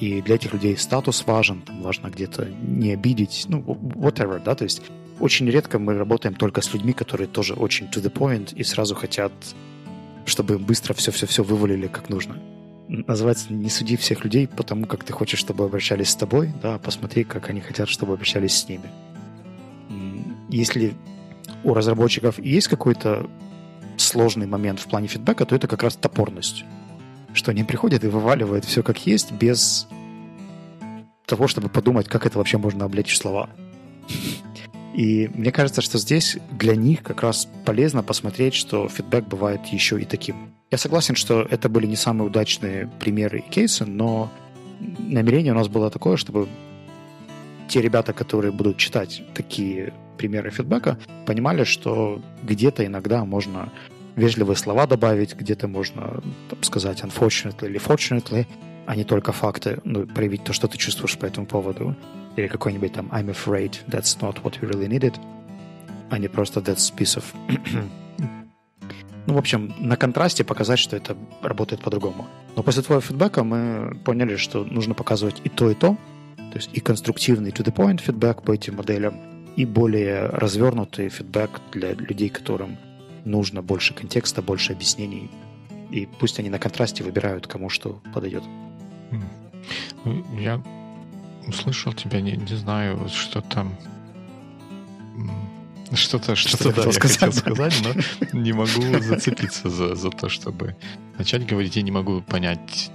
[0.00, 4.64] И для этих людей статус важен, там важно где-то не обидеть, ну, whatever, да, то
[4.64, 4.82] есть
[5.20, 8.94] очень редко мы работаем только с людьми, которые тоже очень to the point и сразу
[8.94, 9.32] хотят,
[10.24, 12.38] чтобы быстро все-все-все вывалили как нужно.
[12.88, 17.24] Называется «Не суди всех людей потому, как ты хочешь, чтобы обращались с тобой, да, посмотри,
[17.24, 18.90] как они хотят, чтобы обращались с ними».
[20.48, 20.94] Если
[21.64, 23.28] у разработчиков есть какой-то
[23.96, 26.64] сложный момент в плане фидбэка, то это как раз топорность.
[27.34, 29.88] Что они приходят и вываливают все как есть, без
[31.26, 33.50] того, чтобы подумать, как это вообще можно облечь в слова.
[34.96, 40.00] И мне кажется, что здесь для них как раз полезно посмотреть, что фидбэк бывает еще
[40.00, 40.54] и таким.
[40.70, 44.30] Я согласен, что это были не самые удачные примеры и кейсы, но
[44.98, 46.48] намерение у нас было такое, чтобы
[47.68, 53.70] те ребята, которые будут читать такие примеры фидбэка, понимали, что где-то иногда можно
[54.16, 58.46] вежливые слова добавить, где-то можно там, сказать unfortunately или fortunately,
[58.86, 61.94] а не только факты, ну, проявить то, что ты чувствуешь по этому поводу.
[62.36, 65.14] Или какой-нибудь там I'm afraid that's not what we really needed,
[66.10, 67.24] а не просто that's piece of...
[69.26, 72.26] ну, в общем, на контрасте показать, что это работает по-другому.
[72.54, 75.96] Но после твоего фидбэка мы поняли, что нужно показывать и то, и то.
[76.36, 79.14] То есть и конструктивный to the point фидбэк по этим моделям,
[79.56, 82.76] и более развернутый фидбэк для людей, которым
[83.24, 85.30] нужно больше контекста, больше объяснений.
[85.90, 88.42] И пусть они на контрасте выбирают, кому что подойдет.
[90.04, 90.62] Ну, я
[91.46, 93.76] услышал тебя, не, не знаю, что там...
[95.92, 100.74] Что-то, что-то, да, я сказать, хотел сказать, но не могу зацепиться за, за то, чтобы
[101.16, 101.76] начать говорить.
[101.76, 102.90] Я не могу понять,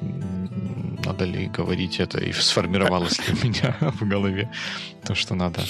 [1.05, 4.51] надо ли говорить это, и сформировалось ли у меня в голове
[5.05, 5.61] то, что надо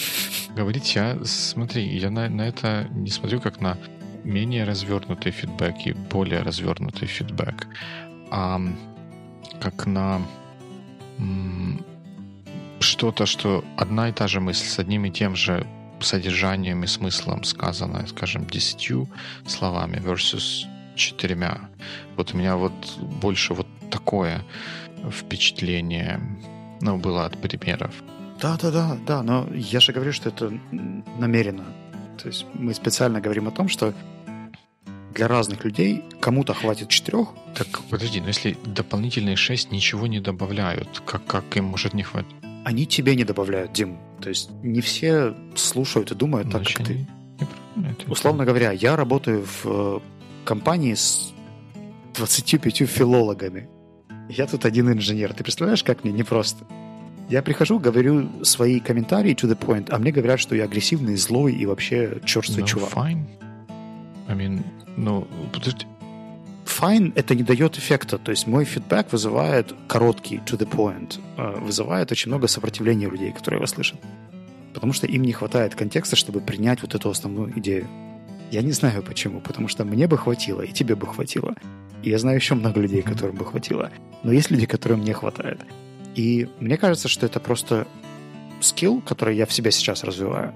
[0.56, 0.96] говорить.
[0.96, 3.78] Я, смотри, я на, на это не смотрю как на
[4.24, 7.68] менее развернутый фидбэк и более развернутый фидбэк,
[8.32, 8.60] а
[9.60, 10.22] как на
[12.82, 15.66] что-то, что одна и та же мысль с одним и тем же
[16.00, 19.08] содержанием и смыслом сказано, скажем, десятью
[19.46, 20.66] словами versus
[20.96, 21.70] четырьмя.
[22.18, 22.74] Вот у меня вот
[23.22, 24.44] больше вот такое
[25.12, 26.20] впечатление
[26.82, 27.94] ну, было от примеров.
[28.42, 30.52] Да, да, да, да, но я же говорю, что это
[31.20, 31.66] намеренно.
[32.18, 33.94] То есть мы специально говорим о том, что
[35.14, 37.30] для разных людей кому-то хватит четырех.
[37.56, 42.36] Так, подожди, но если дополнительные шесть ничего не добавляют, как, как им может не хватить?
[42.64, 43.98] Они тебе не добавляют, Дим.
[44.22, 47.08] То есть не все слушают и думают так, как ты.
[48.08, 50.00] Условно говоря, я работаю в э,
[50.46, 51.34] компании с
[52.16, 53.70] 25 филологами.
[54.30, 55.34] Я тут один инженер.
[55.34, 56.66] Ты представляешь, как мне непросто?
[57.30, 61.54] Я прихожу, говорю свои комментарии to the point, а мне говорят, что я агрессивный, злой
[61.54, 62.92] и вообще черствый no, чувак.
[62.94, 63.26] Fine.
[64.28, 64.64] I mean,
[64.98, 65.86] ну, подожди,
[66.66, 68.18] fine это не дает эффекта.
[68.18, 73.32] То есть мой фидбэк вызывает короткий, to the point, э, вызывает очень много сопротивления людей,
[73.32, 74.00] которые его слышат.
[74.74, 77.88] Потому что им не хватает контекста, чтобы принять вот эту основную идею.
[78.52, 81.56] Я не знаю почему, потому что мне бы хватило, и тебе бы хватило.
[82.04, 83.92] И я знаю еще много людей, которым бы хватило.
[84.24, 85.62] Но есть люди, которым не хватает.
[86.16, 87.88] И мне кажется, что это просто
[88.60, 90.54] скилл, который я в себе сейчас развиваю.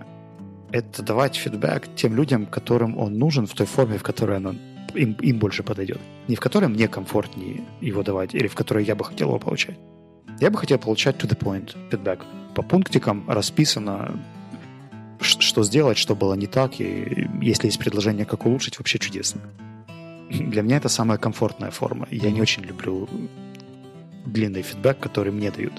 [0.72, 4.60] Это давать фидбэк тем людям, которым он нужен в той форме, в которой он
[4.96, 6.00] им, им больше подойдет.
[6.28, 9.78] Не в которой мне комфортнее его давать, или в которой я бы хотел его получать.
[10.40, 12.20] Я бы хотел получать to the point feedback.
[12.56, 14.20] По пунктикам расписано,
[15.22, 19.42] что сделать, что было не так, и если есть предложение, как улучшить, вообще чудесно.
[20.30, 22.08] для меня это самая комфортная форма.
[22.12, 23.08] Я не очень люблю
[24.26, 25.74] длинный фидбэк, который мне дают.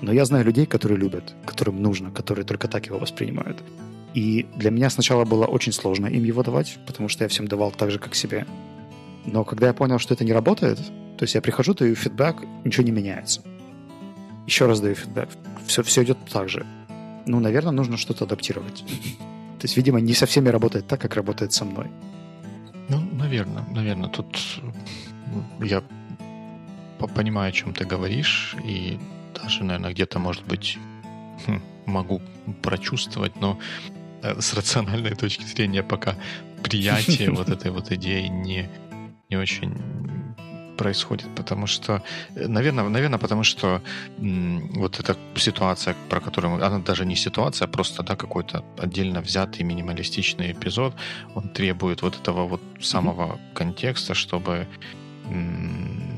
[0.00, 3.62] Но я знаю людей, которые любят, которым нужно, которые только так его воспринимают.
[4.14, 7.70] И для меня сначала было очень сложно им его давать, потому что я всем давал
[7.70, 8.46] так же, как себе.
[9.26, 10.78] Но когда я понял, что это не работает,
[11.18, 13.42] то есть я прихожу, даю фидбэк, ничего не меняется.
[14.46, 15.28] Еще раз даю фидбэк.
[15.66, 16.64] Все, все идет так же.
[17.26, 18.84] Ну, наверное, нужно что-то адаптировать.
[19.58, 21.88] То есть, видимо, не со всеми работает так, как работает со мной.
[22.88, 24.08] Ну, наверное, наверное.
[24.08, 24.38] Тут
[25.60, 25.82] я
[27.14, 28.98] понимаю, о чем ты говоришь, и
[29.34, 30.78] даже, наверное, где-то, может быть,
[31.86, 32.22] могу
[32.62, 33.58] прочувствовать, но
[34.22, 36.16] с рациональной точки зрения пока
[36.62, 38.68] приятие вот этой вот идеи не,
[39.30, 39.76] не очень
[40.78, 42.02] происходит, потому что,
[42.34, 43.82] наверное, наверное, потому что
[44.18, 48.64] м, вот эта ситуация, про которую мы, она даже не ситуация, а просто да, какой-то
[48.78, 50.94] отдельно взятый минималистичный эпизод,
[51.34, 53.54] он требует вот этого вот самого mm-hmm.
[53.54, 54.66] контекста, чтобы
[55.26, 56.17] м,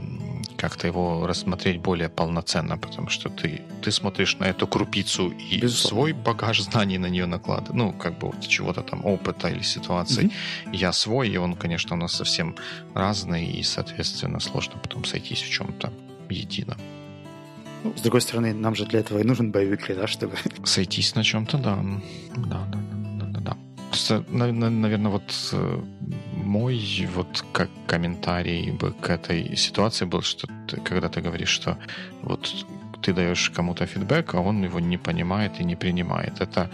[0.61, 5.89] как-то его рассмотреть более полноценно, потому что ты, ты смотришь на эту крупицу и Безусловно.
[5.89, 10.25] свой багаж знаний на нее накладываешь, ну, как бы вот чего-то там, опыта или ситуации.
[10.25, 10.77] Mm-hmm.
[10.77, 12.55] Я свой, и он, конечно, у нас совсем
[12.95, 15.93] разный, и, соответственно, сложно потом сойтись в чем-то
[16.29, 16.79] едином.
[17.83, 20.37] Ну, с другой стороны, нам же для этого и нужен боевик, да, чтобы...
[20.65, 21.79] Сойтись на чем-то, да.
[22.37, 22.79] Да, да.
[23.91, 25.81] Просто, наверное, вот э,
[26.33, 31.77] мой вот как комментарий бы к этой ситуации был, что ты, когда ты говоришь, что
[32.23, 32.67] вот
[33.03, 36.41] ты даешь кому-то фидбэк, а он его не понимает и не принимает.
[36.41, 36.71] Это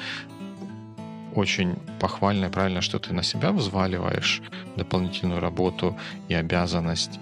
[1.35, 4.42] очень похвально и правильно, что ты на себя взваливаешь
[4.76, 5.96] дополнительную работу
[6.29, 7.18] и обязанность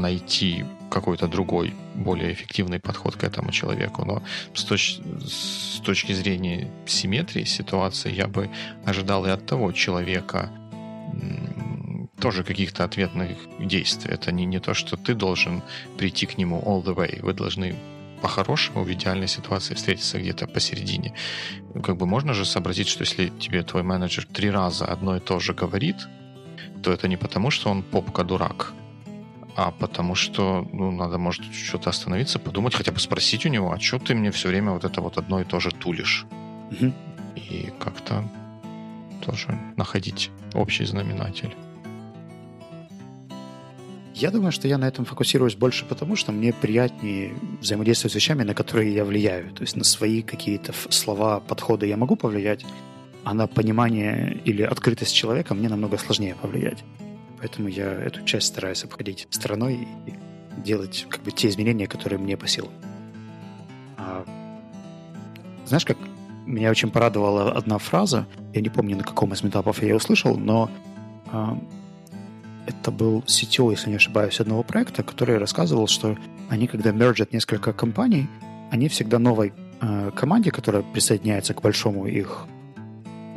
[0.00, 4.04] найти какой-то другой, более эффективный подход к этому человеку.
[4.04, 4.22] Но
[4.54, 8.50] с, точ- с точки зрения симметрии ситуации я бы
[8.84, 10.50] ожидал и от того человека
[12.20, 14.10] тоже каких-то ответных действий.
[14.12, 15.62] Это не, не то, что ты должен
[15.98, 17.20] прийти к нему all the way.
[17.22, 17.76] Вы должны
[18.22, 21.12] по-хорошему в идеальной ситуации встретиться где-то посередине.
[21.82, 25.38] Как бы можно же сообразить, что если тебе твой менеджер три раза одно и то
[25.38, 25.96] же говорит,
[26.82, 28.72] то это не потому, что он попка-дурак,
[29.56, 33.80] а потому что ну, надо, может, что-то остановиться, подумать, хотя бы спросить у него, а
[33.80, 36.26] что ты мне все время вот это вот одно и то же тулишь?
[36.72, 36.92] Угу.
[37.36, 38.22] И как-то
[39.24, 41.54] тоже находить общий знаменатель.
[44.14, 48.44] Я думаю, что я на этом фокусируюсь больше потому, что мне приятнее взаимодействовать с вещами,
[48.44, 49.52] на которые я влияю.
[49.52, 52.64] То есть на свои какие-то слова, подходы я могу повлиять,
[53.24, 56.84] а на понимание или открытость человека мне намного сложнее повлиять.
[57.38, 60.14] Поэтому я эту часть стараюсь обходить стороной и
[60.62, 62.72] делать как бы те изменения, которые мне по силам.
[63.98, 64.24] А,
[65.66, 65.98] знаешь, как
[66.46, 70.36] меня очень порадовала одна фраза, я не помню, на каком из метапов я ее услышал,
[70.36, 70.70] но
[71.30, 71.58] а,
[72.66, 76.16] это был CTO, если не ошибаюсь, одного проекта, который рассказывал, что
[76.48, 78.28] они, когда мержат несколько компаний,
[78.70, 82.46] они всегда новой э, команде, которая присоединяется к большому их...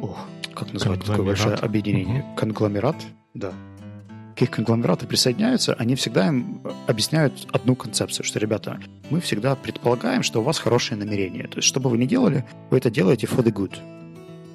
[0.01, 0.17] Ох,
[0.55, 2.23] как назвать такое большое объединение?
[2.23, 2.35] Угу.
[2.35, 2.95] Конгломерат,
[3.35, 3.53] да
[4.39, 10.23] к их конгломерату присоединяются, они всегда им объясняют одну концепцию, что, ребята, мы всегда предполагаем,
[10.23, 11.43] что у вас хорошие намерения.
[11.43, 13.75] То есть, что бы вы ни делали, вы это делаете for the good.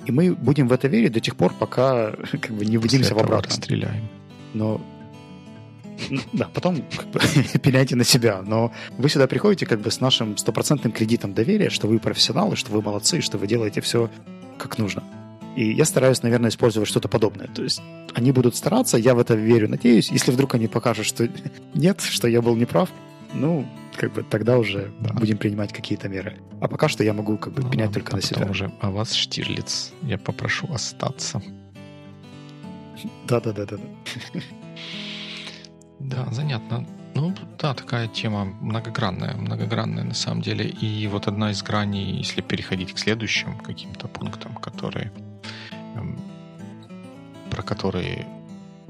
[0.07, 3.18] И мы будем в это верить до тех пор, пока как бы не выделимся в
[3.18, 3.51] обратно.
[3.51, 4.09] стреляем.
[4.55, 4.81] Но
[6.33, 7.20] да, потом как бы,
[7.62, 11.88] пеняйте на себя, но вы сюда приходите как бы с нашим стопроцентным кредитом доверия, что
[11.88, 14.11] вы профессионалы, что вы молодцы, что вы делаете все
[14.57, 15.03] как нужно.
[15.57, 17.49] И я стараюсь, наверное, использовать что-то подобное.
[17.49, 17.81] То есть
[18.14, 20.11] они будут стараться, я в это верю, надеюсь.
[20.11, 21.29] Если вдруг они покажут, что
[21.75, 22.90] нет, что я был неправ,
[23.33, 25.12] ну, как бы тогда уже да.
[25.14, 26.38] будем принимать какие-то меры.
[26.61, 28.47] А пока что я могу как бы ну, пенять только а на себя.
[28.47, 31.43] уже а вас, Штирлиц, я попрошу остаться.
[33.27, 33.79] Да-да-да-да.
[36.01, 36.87] Да, занятно.
[37.14, 40.69] Ну, да, такая тема многогранная, многогранная на самом деле.
[40.69, 45.12] И вот одна из граней, если переходить к следующим каким-то пунктам, которые
[47.55, 48.27] про которые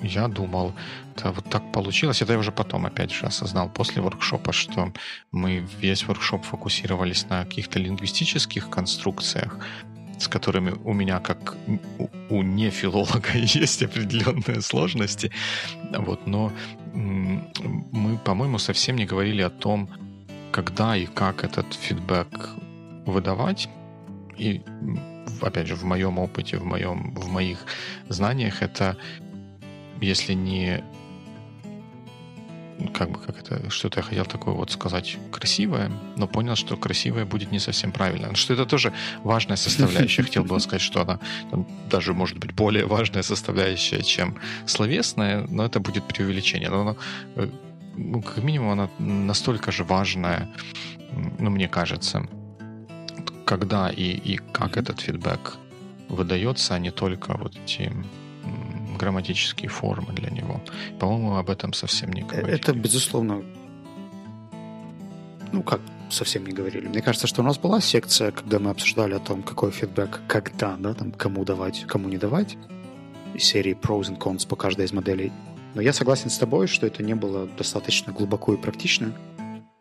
[0.03, 0.73] я думал,
[1.15, 2.23] это вот так получилось.
[2.23, 4.93] Это я уже потом, опять же, осознал после воркшопа, что
[5.33, 9.59] мы весь воркшоп фокусировались на каких-то лингвистических конструкциях,
[10.19, 11.57] с которыми у меня, как
[11.99, 15.31] у, у нефилолога, есть определенные сложности.
[15.99, 16.51] Вот, но
[16.95, 19.89] мы, по-моему, совсем не говорили о том,
[20.53, 22.51] когда и как этот фидбэк
[23.07, 23.69] выдавать.
[24.39, 24.63] И
[25.41, 27.59] опять же, в моем опыте, в, моем, в моих
[28.09, 28.97] знаниях, это
[30.01, 30.83] если не
[32.93, 37.25] как бы как это, что-то я хотел такое вот сказать красивое, но понял, что красивое
[37.25, 38.35] будет не совсем правильно.
[38.35, 40.23] Что это тоже важная составляющая.
[40.23, 41.21] Хотел бы сказать, что она
[41.51, 46.71] там, даже может быть более важная составляющая, чем словесная, но это будет преувеличение.
[46.71, 46.97] Но она,
[47.37, 47.49] э,
[47.97, 50.49] ну, как минимум, она настолько же важная,
[51.39, 52.27] ну, мне кажется,
[53.45, 55.57] когда и, и как этот фидбэк
[56.09, 57.93] выдается, а не только вот эти
[58.99, 60.61] грамматические формы для него.
[60.99, 62.55] По-моему, об этом совсем не говорили.
[62.55, 63.43] Это, безусловно,
[65.53, 65.81] ну как
[66.11, 66.87] совсем не говорили.
[66.87, 70.77] Мне кажется, что у нас была секция, когда мы обсуждали о том, какой фидбэк, когда,
[70.79, 72.57] да, там, кому давать, кому не давать,
[73.35, 75.33] из серии pros and cons по каждой из моделей.
[75.75, 79.13] Но я согласен с тобой, что это не было достаточно глубоко и практично,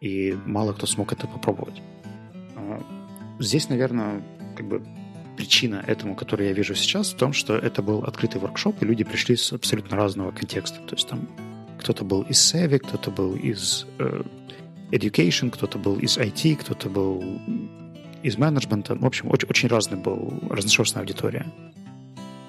[0.01, 1.82] и мало кто смог это попробовать.
[3.40, 4.24] Здесь, наверное,
[4.56, 4.84] как бы
[5.36, 9.04] причина этому, которую я вижу сейчас, в том, что это был открытый воркшоп, и люди
[9.04, 10.80] пришли с абсолютно разного контекста.
[10.82, 11.28] То есть там
[11.80, 14.24] кто-то был из Savvy, кто-то был из э,
[14.92, 17.24] Education, кто-то был из IT, кто-то был
[18.22, 18.96] из менеджмента.
[18.96, 21.46] В общем, очень, очень разный был, разношерстная аудитория.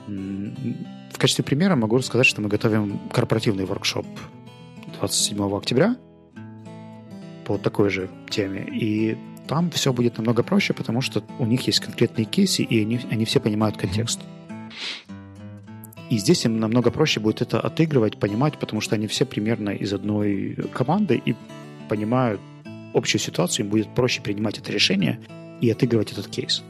[0.07, 4.07] В качестве примера могу сказать, что мы готовим корпоративный воркшоп
[4.99, 5.97] 27 октября
[7.47, 8.67] по такой же теме.
[8.71, 9.17] И
[9.47, 13.25] там все будет намного проще, потому что у них есть конкретные кейсы, и они, они
[13.25, 14.21] все понимают контекст.
[16.11, 19.93] И здесь им намного проще будет это отыгрывать, понимать, потому что они все примерно из
[19.93, 21.35] одной команды и
[21.89, 22.41] понимают
[22.93, 25.21] общую ситуацию, им будет проще принимать это решение
[25.61, 26.63] и отыгрывать этот кейс.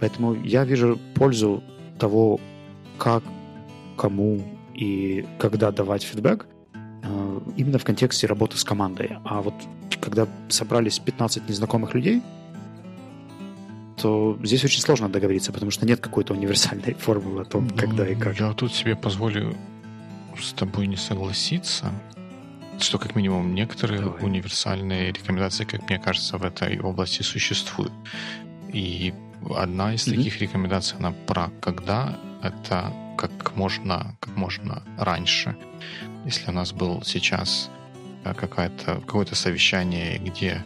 [0.00, 1.62] Поэтому я вижу пользу
[1.98, 2.40] того,
[2.98, 3.22] как,
[3.96, 4.42] кому
[4.74, 6.46] и когда давать фидбэк,
[7.02, 9.16] э, именно в контексте работы с командой.
[9.24, 9.54] А вот
[10.06, 12.22] когда собрались 15 незнакомых людей,
[13.96, 18.06] то здесь очень сложно договориться, потому что нет какой-то универсальной формулы о том, ну, когда
[18.06, 18.38] и как.
[18.38, 19.56] Я тут себе позволю
[20.40, 21.90] с тобой не согласиться,
[22.78, 24.22] что как минимум некоторые Давай.
[24.22, 27.92] универсальные рекомендации, как мне кажется, в этой области существуют.
[28.72, 29.12] И
[29.56, 30.16] одна из mm-hmm.
[30.16, 35.56] таких рекомендаций, она про когда это как можно, как можно раньше.
[36.24, 37.70] Если у нас был сейчас
[38.34, 40.64] какая-то, какое-то совещание, где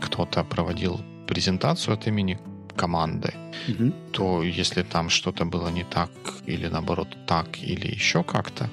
[0.00, 2.38] кто-то проводил презентацию от имени
[2.76, 3.34] команды,
[3.68, 3.92] угу.
[4.12, 6.10] то если там что-то было не так,
[6.46, 8.68] или наоборот так, или еще как-то,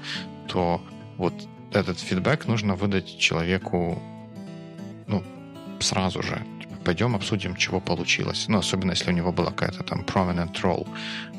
[0.47, 0.81] то
[1.17, 1.33] вот
[1.71, 4.01] этот фидбэк нужно выдать человеку
[5.07, 5.23] ну,
[5.79, 6.41] сразу же.
[6.61, 8.45] Типа, Пойдем обсудим, чего получилось.
[8.47, 10.87] Ну, особенно если у него была какая-то там prominent role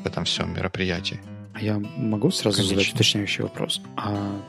[0.03, 1.19] в этом всем мероприятии.
[1.53, 2.75] А я могу сразу Конечно.
[2.75, 3.81] задать уточняющий вопрос?
[3.97, 4.39] А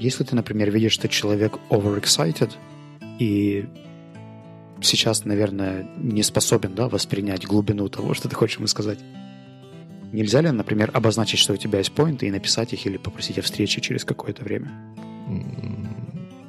[0.00, 2.52] если ты, например, видишь, что человек overexcited
[3.18, 3.68] и
[4.80, 8.98] сейчас, наверное, не способен да, воспринять глубину того, что ты хочешь ему сказать,
[10.10, 13.42] нельзя ли, например, обозначить, что у тебя есть поинты и написать их или попросить о
[13.42, 14.72] встрече через какое-то время?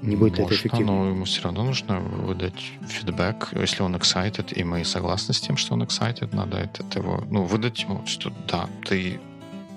[0.02, 0.94] Не будет ли это эффективно?
[0.94, 3.50] но ему все равно нужно выдать фидбэк.
[3.52, 7.44] Если он excited, и мы согласны с тем, что он excited, надо это, его, ну,
[7.44, 9.20] выдать ему, что да, ты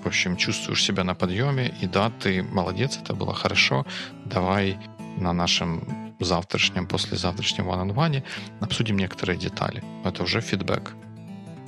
[0.05, 3.85] в общем, чувствуешь себя на подъеме, и да, ты молодец, это было хорошо,
[4.25, 4.77] давай
[5.17, 8.23] на нашем завтрашнем, послезавтрашнем one-on-one
[8.61, 9.83] обсудим некоторые детали.
[10.05, 10.93] Это уже фидбэк.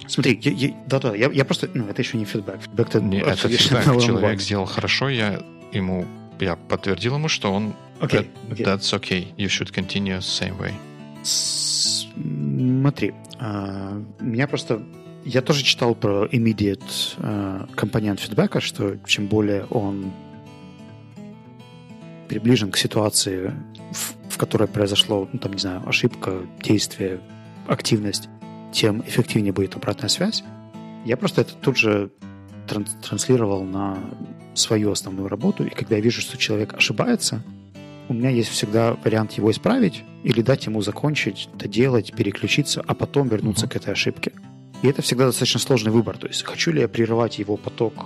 [0.08, 2.62] Смотри, я, я, да, да, я, я просто, ну, это еще не фидбэк.
[2.62, 4.02] Фидбэк это, не, это фидбэк.
[4.02, 5.42] Человек сделал хорошо, я
[5.74, 6.06] ему,
[6.40, 8.64] я подтвердил ему, что он, okay, that, okay.
[8.64, 10.74] that's okay, you should continue the same way.
[11.24, 14.82] Смотри, uh, меня просто
[15.28, 20.14] я тоже читал про immediate э, компонент фидбэка, что чем более он
[22.30, 23.54] приближен к ситуации,
[23.92, 27.20] в, в которой произошло, ну, там, не знаю, ошибка, действие,
[27.68, 28.30] активность,
[28.72, 30.44] тем эффективнее будет обратная связь.
[31.06, 32.10] Я просто это тут же
[32.68, 33.98] транс транслировал на
[34.54, 37.44] свою основную работу, и когда я вижу, что человек ошибается,
[38.08, 43.28] у меня есть всегда вариант его исправить или дать ему закончить, доделать, переключиться, а потом
[43.28, 43.74] вернуться uh-huh.
[43.74, 44.32] к этой ошибке.
[44.82, 46.18] И это всегда достаточно сложный выбор.
[46.18, 48.06] То есть, хочу ли я прерывать его поток,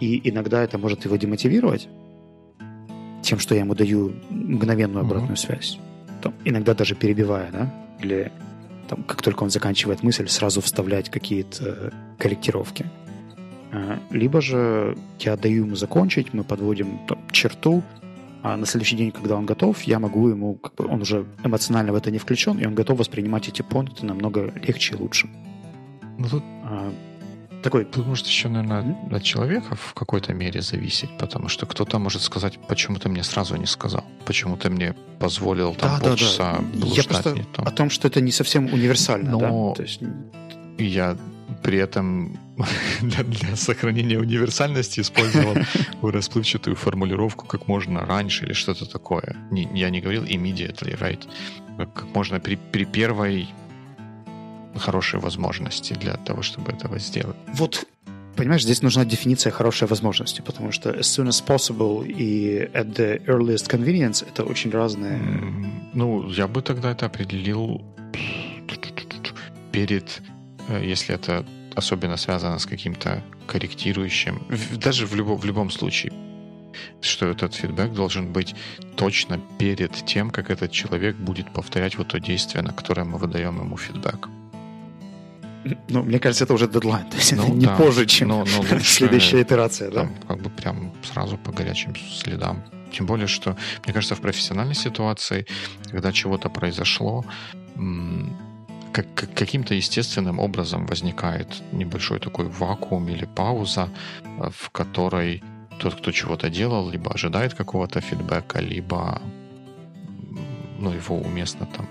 [0.00, 1.88] и иногда это может его демотивировать
[3.22, 5.36] тем, что я ему даю мгновенную обратную mm-hmm.
[5.36, 5.78] связь.
[6.22, 7.74] Там, иногда даже перебивая, да?
[8.00, 8.32] Или
[8.88, 12.86] там, как только он заканчивает мысль, сразу вставлять какие-то корректировки.
[13.70, 17.82] А, либо же я даю ему закончить, мы подводим там, черту,
[18.42, 21.92] а на следующий день, когда он готов, я могу ему, как бы, он уже эмоционально
[21.92, 25.28] в это не включен, и он готов воспринимать эти пункты намного легче и лучше.
[26.18, 26.92] Ну тут а,
[27.62, 27.84] такой...
[27.84, 29.16] Тут может еще, наверное, mm-hmm.
[29.16, 33.56] от человека в какой-то мере зависеть, потому что кто-то может сказать, почему ты мне сразу
[33.56, 36.86] не сказал, почему ты мне позволил там да, полчаса да, да.
[36.86, 37.66] Я просто не, там.
[37.66, 39.38] о том, что это не совсем универсально, Но
[39.70, 39.76] да?
[39.76, 40.00] То есть...
[40.78, 41.16] Я
[41.62, 42.38] при этом
[43.00, 45.56] для, для сохранения универсальности использовал
[46.02, 49.36] расплывчатую формулировку как можно раньше или что-то такое.
[49.50, 51.28] Не, я не говорил immediately, right?
[51.78, 53.48] Как, как можно при, при первой
[54.78, 57.36] хорошей возможности для того, чтобы этого сделать.
[57.54, 57.86] Вот
[58.36, 63.22] Понимаешь, здесь нужна дефиниция хорошей возможности, потому что as soon as possible и at the
[63.26, 65.20] earliest convenience это очень разные.
[65.92, 67.82] Ну, я бы тогда это определил
[69.70, 70.22] перед,
[70.68, 71.44] э, если это
[71.74, 74.42] особенно связано с каким-то корректирующим,
[74.72, 76.12] даже в, любом в любом случае,
[77.00, 78.54] что этот фидбэк должен быть
[78.96, 83.60] точно перед тем, как этот человек будет повторять вот то действие, на которое мы выдаем
[83.60, 84.28] ему фидбэк.
[85.88, 87.06] Ну, мне кажется, это уже дедлайн.
[87.10, 90.00] То есть ну, это не да, позже, чем но, но лучше, следующая итерация, да?
[90.00, 92.64] Там, как бы прям сразу по горячим следам.
[92.92, 95.46] Тем более, что, мне кажется, в профессиональной ситуации,
[95.90, 97.24] когда чего-то произошло,
[98.92, 103.88] как, каким-то естественным образом возникает небольшой такой вакуум или пауза,
[104.24, 105.42] э, в которой
[105.78, 109.22] тот, кто чего-то делал, либо ожидает какого-то фидбэка, либо
[110.78, 111.88] ну, его уместно там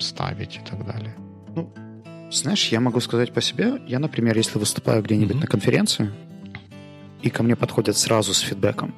[0.00, 1.14] ставить и так далее.
[1.54, 1.70] Ну,
[2.34, 3.80] знаешь, я могу сказать по себе.
[3.86, 5.40] Я, например, если выступаю где-нибудь mm-hmm.
[5.40, 6.12] на конференции,
[7.22, 8.94] и ко мне подходят сразу с фидбэком,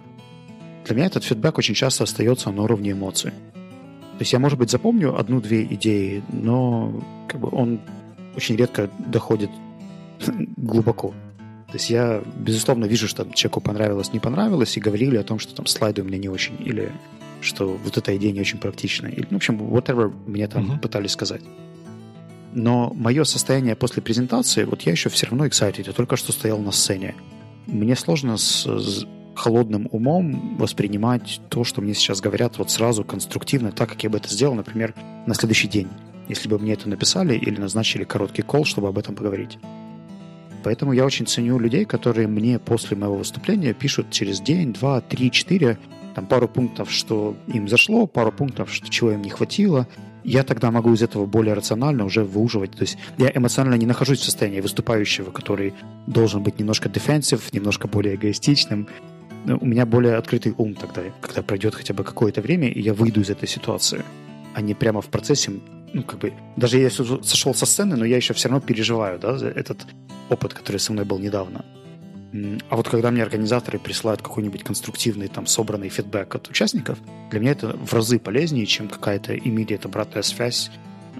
[0.84, 3.30] для меня этот фидбэк очень часто остается на уровне эмоций.
[3.30, 7.80] То есть я, может быть, запомню одну-две идеи, но как бы он
[8.36, 9.50] очень редко доходит
[10.56, 11.10] глубоко.
[11.68, 15.54] То есть я, безусловно, вижу, что человеку понравилось, не понравилось, и говорили о том, что
[15.54, 16.90] там слайды у меня не очень, или
[17.40, 19.08] что вот эта идея не очень практична.
[19.08, 20.80] Или, ну, в общем, whatever мне там uh-huh.
[20.80, 21.42] пытались сказать.
[22.56, 26.58] Но мое состояние после презентации, вот я еще все равно excited, я только что стоял
[26.58, 27.14] на сцене.
[27.66, 29.04] Мне сложно с, с
[29.34, 34.16] холодным умом воспринимать то, что мне сейчас говорят вот сразу конструктивно, так, как я бы
[34.16, 34.94] это сделал, например,
[35.26, 35.88] на следующий день,
[36.28, 39.58] если бы мне это написали или назначили короткий кол, чтобы об этом поговорить.
[40.64, 45.30] Поэтому я очень ценю людей, которые мне после моего выступления пишут через день, два, три,
[45.30, 45.78] четыре,
[46.14, 49.86] там пару пунктов, что им зашло, пару пунктов, что чего им не хватило,
[50.26, 52.72] я тогда могу из этого более рационально уже выуживать.
[52.72, 55.72] То есть я эмоционально не нахожусь в состоянии выступающего, который
[56.06, 58.88] должен быть немножко defensive, немножко более эгоистичным.
[59.46, 63.20] У меня более открытый ум тогда, когда пройдет хотя бы какое-то время, и я выйду
[63.20, 64.02] из этой ситуации,
[64.54, 65.52] а не прямо в процессе
[65.92, 69.38] ну, как бы, даже я сошел со сцены, но я еще все равно переживаю, да,
[69.54, 69.86] этот
[70.28, 71.64] опыт, который со мной был недавно.
[72.68, 76.98] А вот когда мне организаторы присылают какой-нибудь конструктивный, там, собранный фидбэк от участников,
[77.30, 80.70] для меня это в разы полезнее, чем какая-то immediate обратная связь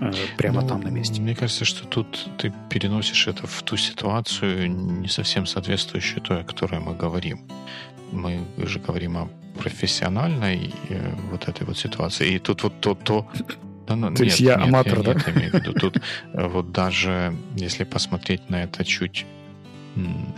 [0.01, 1.21] э, прямо ну, там на месте.
[1.21, 6.45] Мне кажется, что тут ты переносишь это в ту ситуацию, не совсем соответствующую той, о
[6.45, 7.41] которой мы говорим.
[8.13, 9.29] Мы же говорим о
[9.59, 12.35] профессиональной э, вот этой вот ситуации.
[12.35, 13.29] И тут вот то, то
[13.87, 15.15] да, ну, То нет, есть я нет, аматор, я, да?
[15.15, 15.73] Нет, имею в виду.
[15.73, 15.97] Тут
[16.33, 19.25] э, вот даже если посмотреть на это чуть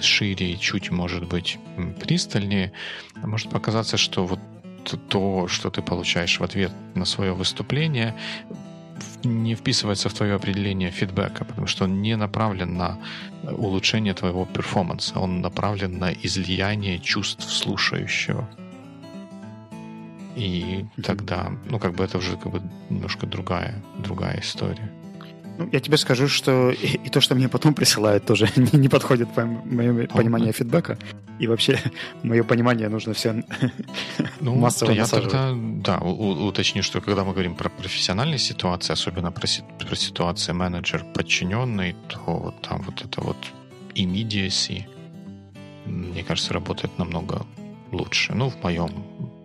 [0.01, 1.59] шире и чуть, может быть,
[2.01, 2.73] пристальнее,
[3.17, 4.41] может показаться, что вот
[5.09, 8.15] то, что ты получаешь в ответ на свое выступление,
[9.25, 12.99] не вписывается в твое определение фидбэка, потому что он не направлен на
[13.45, 18.49] улучшение твоего перформанса, он направлен на излияние чувств слушающего.
[20.37, 24.91] И тогда, ну, как бы это уже как бы немножко другая, другая история.
[25.59, 28.89] Ну, я тебе скажу, что и, и то, что мне потом присылают, тоже не, не
[28.89, 30.99] подходит по моему пониманию фидбэка.
[31.41, 31.81] И вообще,
[32.23, 33.43] мое понимание нужно все
[34.41, 39.33] ну, массово я тогда, да, у, уточню, что когда мы говорим про профессиональные ситуации, особенно
[39.33, 39.49] про,
[39.79, 43.37] про ситуации менеджер-подчиненный, то вот там вот это вот
[43.95, 44.85] immediacy,
[45.87, 47.45] мне кажется, работает намного
[47.91, 48.33] лучше.
[48.33, 48.91] Ну, в моем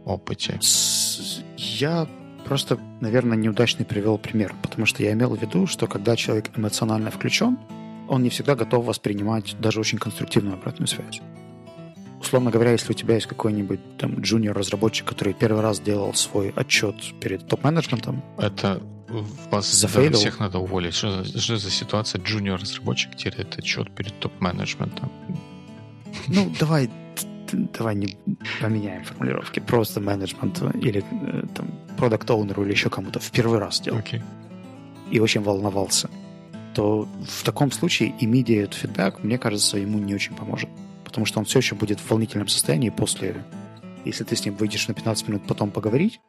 [0.06, 0.60] опыте.
[1.58, 2.08] Я
[2.46, 7.10] Просто, наверное, неудачный привел пример, потому что я имел в виду, что когда человек эмоционально
[7.10, 7.58] включен,
[8.10, 11.22] он не всегда готов воспринимать даже очень конструктивную обратную связь.
[12.20, 16.96] Условно говоря, если у тебя есть какой-нибудь там джуниор-разработчик, который первый раз делал свой отчет
[17.20, 18.82] перед топ-менеджментом, это
[19.52, 20.18] вас зафейлил.
[20.18, 20.94] всех надо уволить.
[20.94, 22.22] Что, что за ситуация?
[22.22, 25.12] Джуниор-разработчик теряет отчет перед топ-менеджментом.
[26.28, 26.90] Ну, давай
[27.54, 28.18] давай не
[28.62, 33.82] поменяем формулировки, просто менеджмент или э, там продукт оунеру или еще кому-то в первый раз
[33.82, 34.22] делал okay.
[35.12, 36.10] и очень волновался,
[36.74, 40.70] то в таком случае immediate feedback, мне кажется, ему не очень поможет.
[41.04, 43.44] Потому что он все еще будет в волнительном состоянии после...
[44.06, 46.20] Если ты с ним выйдешь на 15 минут потом поговорить,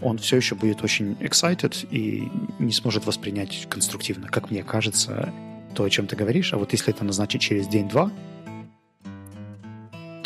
[0.00, 5.32] он все еще будет очень excited и не сможет воспринять конструктивно, как мне кажется,
[5.74, 6.52] то, о чем ты говоришь.
[6.52, 8.10] А вот если это назначить через день-два,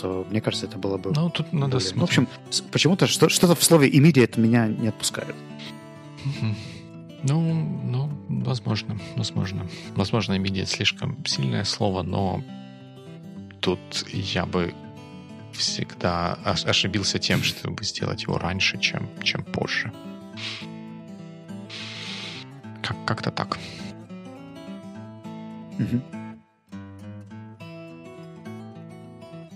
[0.01, 1.13] то мне кажется, это было бы...
[1.15, 1.93] Ну, тут надо более...
[1.95, 2.29] Ну, в общем,
[2.71, 5.35] почему-то что- что-то в слове immediate меня не отпускает.
[7.25, 7.41] Ну,
[7.85, 9.67] ну, Возможно, возможно.
[9.97, 12.43] Возможно, immediate слишком сильное слово, но
[13.61, 13.81] тут
[14.13, 14.73] я бы
[15.53, 19.93] всегда ошибился тем, чтобы сделать его раньше, чем, чем позже.
[22.83, 23.59] Как, как-то так.
[25.79, 26.18] Угу.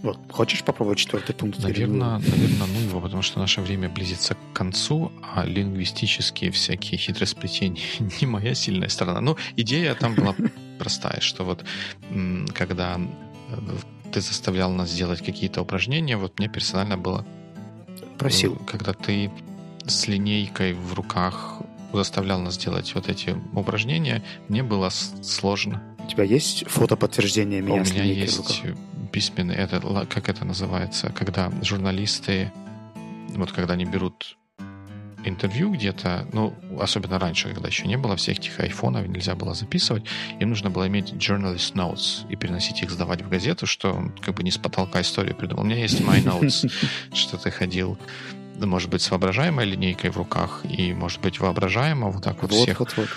[0.03, 0.19] Вот.
[0.31, 1.63] Хочешь попробовать четвертый пункт?
[1.63, 7.83] Наверное, наверное, ну его, потому что наше время близится к концу, а лингвистические всякие хитросплетения
[8.21, 9.21] не моя сильная сторона.
[9.21, 10.35] Ну, идея там была
[10.79, 11.65] простая, что вот
[12.55, 13.57] когда э,
[14.13, 17.25] ты заставлял нас делать какие-то упражнения, вот мне персонально было...
[18.19, 18.55] Просил.
[18.55, 19.31] Э, когда ты
[19.87, 25.81] с линейкой в руках заставлял нас делать вот эти упражнения, мне было сложно.
[26.05, 28.63] У тебя есть фото подтверждения меня У меня есть
[29.13, 32.51] письменный, это, как это называется, когда журналисты,
[33.37, 34.37] вот когда они берут
[35.25, 40.05] интервью где-то, ну, особенно раньше, когда еще не было всех этих айфонов, нельзя было записывать,
[40.41, 44.35] им нужно было иметь journalist notes и переносить их сдавать в газету, что он как
[44.35, 45.63] бы не с потолка историю придумал.
[45.63, 46.71] У меня есть my notes,
[47.15, 47.99] что ты ходил
[48.61, 52.63] может быть, с воображаемой линейкой в руках, и, может быть, воображаемо вот так вот, вот
[52.63, 53.09] всех вот, вот.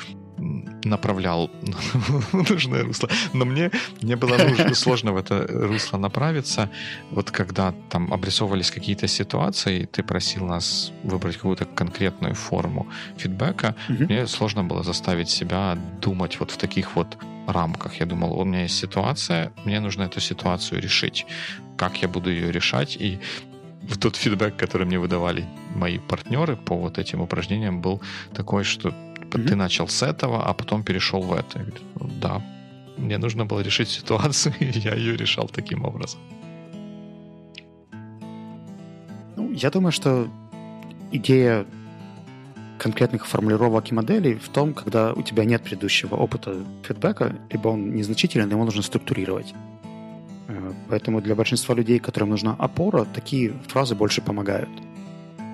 [0.86, 1.50] Направлял
[2.34, 3.10] нужное русло.
[3.34, 3.72] Но мне,
[4.02, 6.70] мне было нужно, сложно в это русло направиться.
[7.12, 14.04] Вот когда там обрисовывались какие-то ситуации, ты просил нас выбрать какую-то конкретную форму фидбэка, угу.
[14.04, 17.18] мне сложно было заставить себя думать вот в таких вот
[17.48, 18.00] рамках.
[18.00, 21.26] Я думал, у меня есть ситуация, мне нужно эту ситуацию решить.
[21.78, 22.98] Как я буду ее решать?
[23.02, 23.20] И
[24.00, 28.02] тот фидбэк, который мне выдавали мои партнеры по вот этим упражнениям, был
[28.34, 28.94] такой, что
[29.30, 29.48] mm-hmm.
[29.48, 31.60] ты начал с этого, а потом перешел в это.
[31.60, 32.42] Я говорю, ну, да,
[32.98, 36.20] мне нужно было решить ситуацию, и я ее решал таким образом.
[39.36, 40.28] Ну, я думаю, что
[41.12, 41.66] идея
[42.78, 47.96] конкретных формулировок и моделей в том, когда у тебя нет предыдущего опыта фидбэка, либо он
[47.96, 49.54] незначителен, его нужно структурировать.
[50.48, 54.70] Э, поэтому для большинства людей, которым нужна опора, такие фразы больше помогают.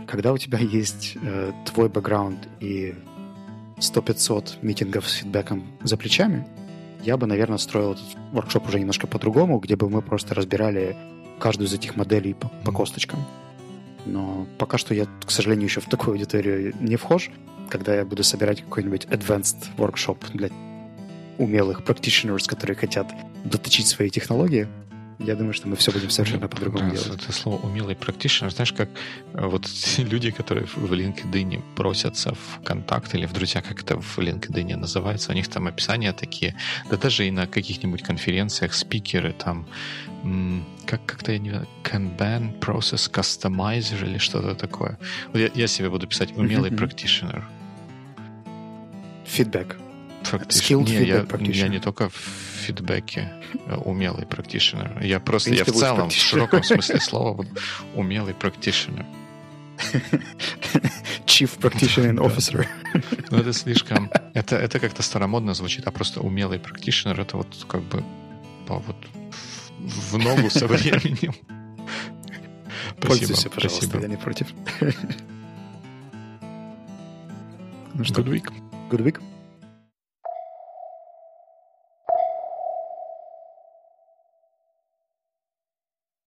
[0.07, 2.95] Когда у тебя есть э, твой бэкграунд и
[3.81, 6.47] 100-500 митингов с фидбэком за плечами,
[7.03, 10.95] я бы, наверное, строил этот воркшоп уже немножко по-другому, где бы мы просто разбирали
[11.39, 13.25] каждую из этих моделей по, по косточкам.
[14.05, 17.31] Но пока что я, к сожалению, еще в такую аудиторию не вхож.
[17.69, 20.49] Когда я буду собирать какой-нибудь advanced workshop для
[21.37, 23.07] умелых practitioners, которые хотят
[23.45, 24.67] доточить свои технологии,
[25.25, 27.23] я думаю, что мы все будем совершенно по-другому делать.
[27.23, 28.89] Это слово умелый практичный, знаешь, как
[29.33, 34.19] э, вот люди, которые в LinkedIn просятся в контакт или в друзья, как это в
[34.19, 36.55] LinkedIn называется, у них там описания такие,
[36.89, 39.67] да даже и на каких-нибудь конференциях спикеры там,
[40.85, 44.97] как как-то я не знаю, Kanban Process Customizer или что-то такое.
[45.33, 47.43] Я, я себе буду писать умелый practitioner.
[49.25, 49.77] Фидбэк.
[50.23, 52.13] Skilled не, я, я не только в
[52.61, 53.33] фидбэке
[53.65, 55.01] э, умелый практишнер.
[55.01, 57.45] Я просто, я в целом, в широком смысле слова,
[57.95, 59.05] умелый практишнер.
[61.25, 62.67] Chief Practitioner Officer.
[63.31, 64.11] Ну, это слишком...
[64.33, 68.03] Это, это как-то старомодно звучит, а просто умелый практишнер это вот как бы
[68.67, 68.95] по, вот
[69.79, 71.33] в ногу со временем.
[73.01, 74.01] Пользуйся, пожалуйста, спасибо.
[74.01, 74.47] я не против.
[77.93, 78.53] Ну что, Good week.
[78.89, 79.21] Good week.